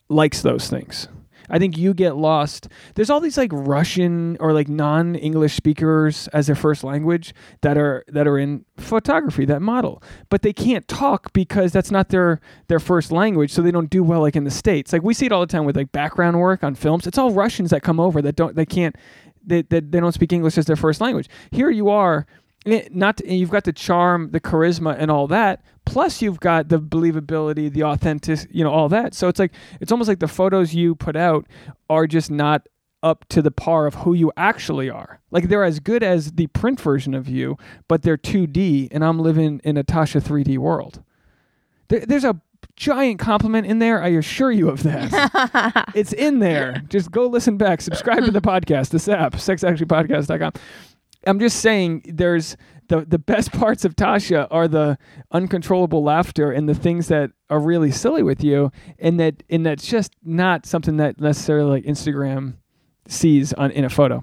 [0.08, 1.08] likes those things.
[1.48, 2.68] I think you get lost.
[2.94, 8.04] There's all these like Russian or like non-English speakers as their first language that are
[8.08, 12.80] that are in photography that model, but they can't talk because that's not their their
[12.80, 14.92] first language, so they don't do well like in the states.
[14.92, 17.06] Like we see it all the time with like background work on films.
[17.06, 18.96] It's all Russians that come over that don't they can't
[19.44, 21.28] they, they, they don't speak English as their first language.
[21.50, 22.26] Here you are
[22.66, 25.64] eh, not you've got the charm, the charisma, and all that.
[25.84, 29.14] Plus, you've got the believability, the authentic, you know, all that.
[29.14, 31.46] So it's like it's almost like the photos you put out
[31.90, 32.66] are just not
[33.02, 35.20] up to the par of who you actually are.
[35.30, 37.56] Like they're as good as the print version of you,
[37.88, 41.02] but they're 2D, and I'm living in a Tasha 3D world.
[41.88, 42.40] There, there's a
[42.76, 44.02] giant compliment in there.
[44.02, 45.90] I assure you of that.
[45.94, 46.82] it's in there.
[46.88, 47.80] Just go listen back.
[47.80, 50.52] Subscribe to the podcast, The SAP, sexactuallypodcast.com.
[51.26, 52.56] I'm just saying there's
[52.88, 54.98] the the best parts of Tasha are the
[55.30, 59.86] uncontrollable laughter and the things that are really silly with you and that and that's
[59.86, 62.54] just not something that necessarily like Instagram
[63.08, 64.22] sees on in a photo.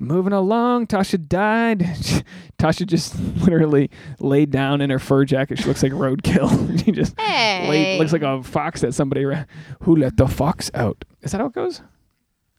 [0.00, 1.80] Moving along, Tasha died.
[2.58, 3.88] Tasha just literally
[4.18, 5.58] laid down in her fur jacket.
[5.58, 6.84] She looks like roadkill.
[6.84, 7.68] she just Hey.
[7.68, 9.44] laid, looks like a fox that somebody ra-
[9.82, 11.04] who let the fox out.
[11.22, 11.82] Is that how it goes?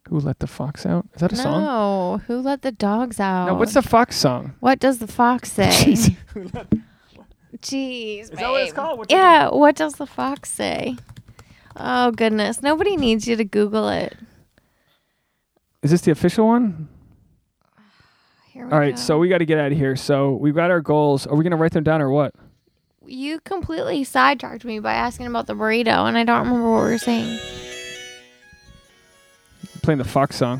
[0.09, 1.05] Who let the fox out?
[1.15, 1.63] Is that a song?
[1.63, 3.47] No, who let the dogs out?
[3.47, 4.53] No, what's the fox song?
[4.61, 5.67] What does the fox say?
[5.69, 6.15] Jeez.
[7.61, 8.75] Jeez, Is that what it's babe.
[8.75, 8.99] called?
[8.99, 10.95] What's it Yeah, what does the fox say?
[11.75, 14.15] Oh goodness, nobody needs you to Google it.
[15.83, 16.87] Is this the official one?
[18.51, 19.01] Here we All right, go.
[19.01, 19.95] so we got to get out of here.
[19.95, 21.27] So we've got our goals.
[21.27, 22.33] Are we going to write them down or what?
[23.09, 26.89] you completely sidetracked me by asking about the burrito, and I don't remember what we
[26.91, 27.39] were saying.
[29.87, 30.59] Playing the fox song.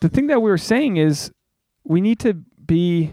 [0.00, 1.30] The thing that we were saying is
[1.84, 3.12] we need to be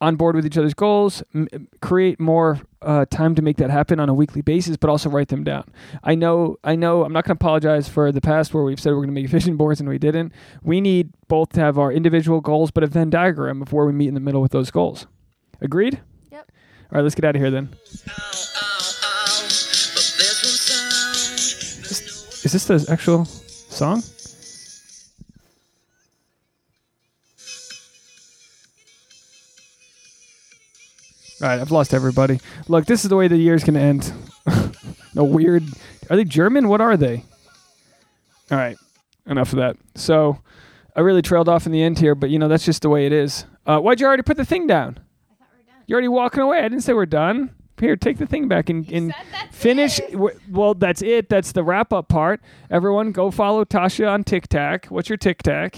[0.00, 4.00] on board with each other's goals, m- create more uh, time to make that happen
[4.00, 5.64] on a weekly basis, but also write them down.
[6.02, 8.92] I know, I know, I'm not going to apologize for the past where we've said
[8.92, 10.32] we're going to make vision boards and we didn't.
[10.62, 13.92] We need both to have our individual goals, but a Venn diagram of where we
[13.92, 15.08] meet in the middle with those goals.
[15.60, 16.00] Agreed?
[16.32, 16.50] Yep.
[16.90, 17.68] All right, let's get out of here then.
[22.42, 23.28] Is this the actual
[23.80, 24.02] song?
[31.40, 32.40] All right, I've lost everybody.
[32.68, 34.12] Look, this is the way the year's gonna end.
[35.14, 35.62] no weird.
[36.10, 36.68] Are they German?
[36.68, 37.24] What are they?
[38.50, 38.76] All right,
[39.26, 39.76] enough of that.
[39.94, 40.38] So,
[40.94, 43.06] I really trailed off in the end here, but you know that's just the way
[43.06, 43.46] it is.
[43.64, 44.98] Uh, why'd you already put the thing down?
[45.86, 46.58] You're already walking away.
[46.58, 47.54] I didn't say we're done.
[47.80, 49.14] Here, take the thing back and, and
[49.50, 49.98] finish.
[50.12, 51.28] w- Well, that's it.
[51.28, 52.40] That's the wrap up part.
[52.70, 54.86] Everyone, go follow Tasha on TikTok.
[54.86, 55.76] What's your TikTok?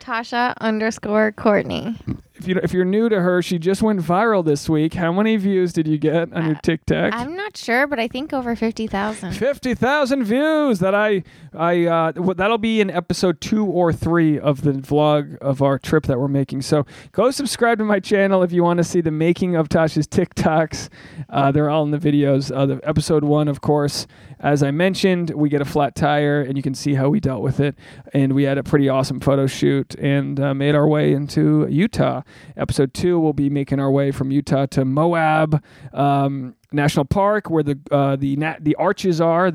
[0.00, 1.96] Tasha underscore Courtney.
[2.36, 4.94] If you if you're new to her, she just went viral this week.
[4.94, 7.14] How many views did you get on your TikTok?
[7.14, 9.34] I'm not sure, but I think over fifty thousand.
[9.34, 10.80] Fifty thousand views.
[10.80, 11.22] That I
[11.56, 15.78] I uh, w- that'll be in episode two or three of the vlog of our
[15.78, 16.62] trip that we're making.
[16.62, 20.08] So go subscribe to my channel if you want to see the making of Tasha's
[20.08, 20.88] TikToks.
[21.30, 22.54] Uh, they're all in the videos.
[22.54, 24.08] Uh, the episode one, of course,
[24.40, 27.42] as I mentioned, we get a flat tire, and you can see how we dealt
[27.42, 27.76] with it.
[28.12, 32.22] And we had a pretty awesome photo shoot and uh, made our way into Utah.
[32.56, 35.62] Episode two, we'll be making our way from Utah to Moab.
[35.92, 39.44] Um, National Park, where the uh, the na- the arches are.
[39.46, 39.52] Arches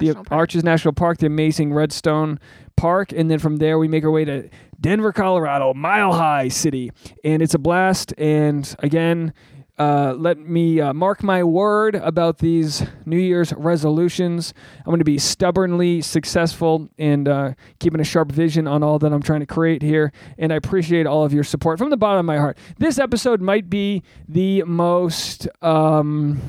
[0.00, 0.24] the National.
[0.30, 2.40] Arches National Park, the amazing Redstone
[2.76, 4.48] Park, and then from there we make our way to
[4.80, 6.90] Denver, Colorado, Mile High City,
[7.22, 8.14] and it's a blast.
[8.16, 9.34] And again,
[9.78, 14.52] uh, let me uh, mark my word about these New Year's resolutions.
[14.78, 19.12] I'm going to be stubbornly successful and uh, keeping a sharp vision on all that
[19.12, 20.12] I'm trying to create here.
[20.36, 22.58] And I appreciate all of your support from the bottom of my heart.
[22.78, 25.48] This episode might be the most.
[25.62, 26.40] Um,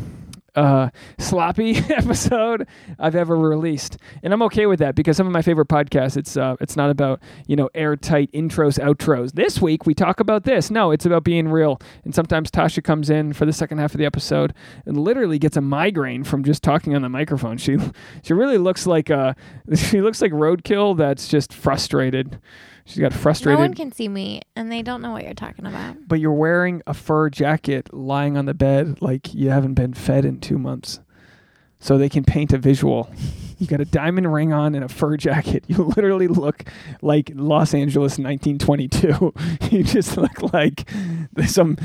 [0.56, 5.42] uh, sloppy episode I've ever released, and I'm okay with that because some of my
[5.42, 9.34] favorite podcasts, it's uh, it's not about you know airtight intros, outros.
[9.34, 10.70] This week we talk about this.
[10.72, 11.80] No, it's about being real.
[12.04, 14.54] And sometimes Tasha comes in for the second half of the episode
[14.86, 17.58] and literally gets a migraine from just talking on the microphone.
[17.58, 17.78] She
[18.24, 19.34] she really looks like uh
[19.76, 22.40] she looks like roadkill that's just frustrated.
[22.90, 26.08] She's got No one can see me, and they don't know what you're talking about.
[26.08, 30.26] but you're wearing a fur jacket lying on the bed like you haven't been fed
[30.26, 31.00] in two months.
[31.80, 33.14] So they can paint a visual.
[33.60, 35.66] You got a diamond ring on and a fur jacket.
[35.70, 36.64] You literally look
[37.02, 39.34] like Los Angeles 1922.
[39.72, 40.90] you just look like
[41.46, 41.78] some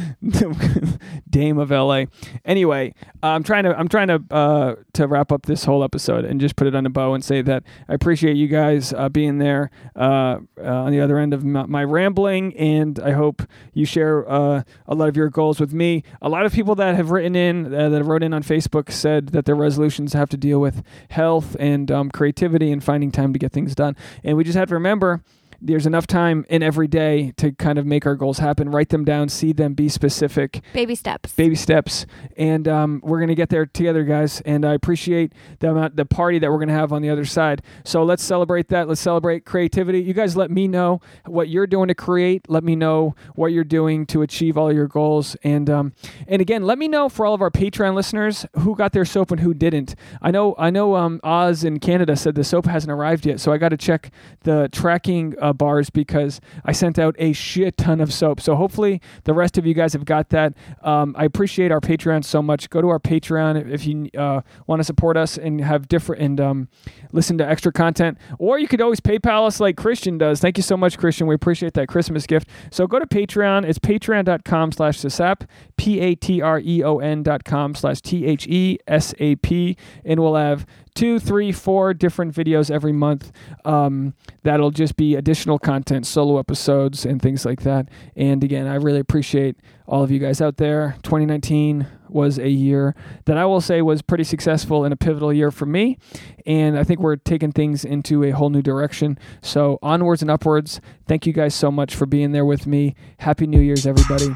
[1.29, 2.05] dame of LA.
[2.45, 6.41] Anyway, I'm trying to I'm trying to uh, to wrap up this whole episode and
[6.41, 9.39] just put it on a bow and say that I appreciate you guys uh, being
[9.39, 13.85] there uh, uh on the other end of my, my, rambling, and I hope you
[13.85, 16.05] share uh, a lot of your goals with me.
[16.23, 19.29] A lot of people that have written in uh, that wrote in on Facebook said
[19.29, 23.39] that their resolutions have to deal with health and um, creativity and finding time to
[23.39, 25.23] get things done, and we just have to remember
[25.61, 28.71] there's enough time in every day to kind of make our goals happen.
[28.71, 30.63] Write them down, see them, be specific.
[30.73, 31.33] Baby steps.
[31.33, 34.41] Baby steps, and um, we're gonna get there together, guys.
[34.43, 37.63] And I appreciate the amount, the party that we're gonna have on the other side.
[37.85, 38.89] So let's celebrate that.
[38.89, 40.01] Let's celebrate creativity.
[40.01, 42.49] You guys, let me know what you're doing to create.
[42.49, 45.37] Let me know what you're doing to achieve all your goals.
[45.43, 45.93] And um,
[46.27, 49.31] and again, let me know for all of our Patreon listeners who got their soap
[49.31, 49.95] and who didn't.
[50.21, 53.53] I know I know um, Oz in Canada said the soap hasn't arrived yet, so
[53.53, 54.11] I got to check
[54.43, 55.35] the tracking.
[55.45, 58.41] Uh, bars because I sent out a shit ton of soap.
[58.41, 60.55] So hopefully the rest of you guys have got that.
[60.83, 62.71] Um, I appreciate our Patreon so much.
[62.71, 66.41] Go to our Patreon if you uh, want to support us and have different and
[66.41, 66.69] um,
[67.13, 68.17] listen to extra content.
[68.39, 70.41] Or you could always PayPal us like Christian does.
[70.41, 71.27] Thank you so much, Christian.
[71.27, 72.49] We appreciate that Christmas gift.
[72.71, 73.67] So go to Patreon.
[73.69, 79.77] It's patreon.com slash TheSap, P-A-T-R-E-O-N dot com slash T-H-E-S-A-P.
[80.07, 80.65] And we'll have
[80.95, 83.33] two, three, four different videos every month.
[83.65, 87.89] Um, that'll just be additional content, solo episodes, and things like that.
[88.17, 90.97] And again, I really appreciate all of you guys out there.
[91.03, 95.51] 2019 was a year that I will say was pretty successful and a pivotal year
[95.51, 95.99] for me.
[96.47, 99.19] And I think we're taking things into a whole new direction.
[99.43, 100.81] So, onwards and upwards.
[101.07, 102.95] Thank you guys so much for being there with me.
[103.19, 104.35] Happy New Year's, everybody.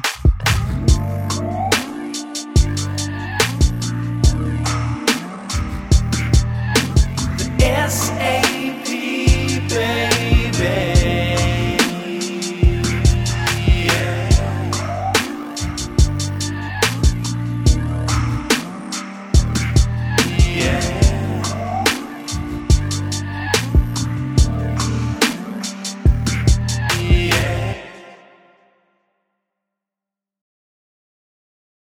[7.59, 8.08] Yes.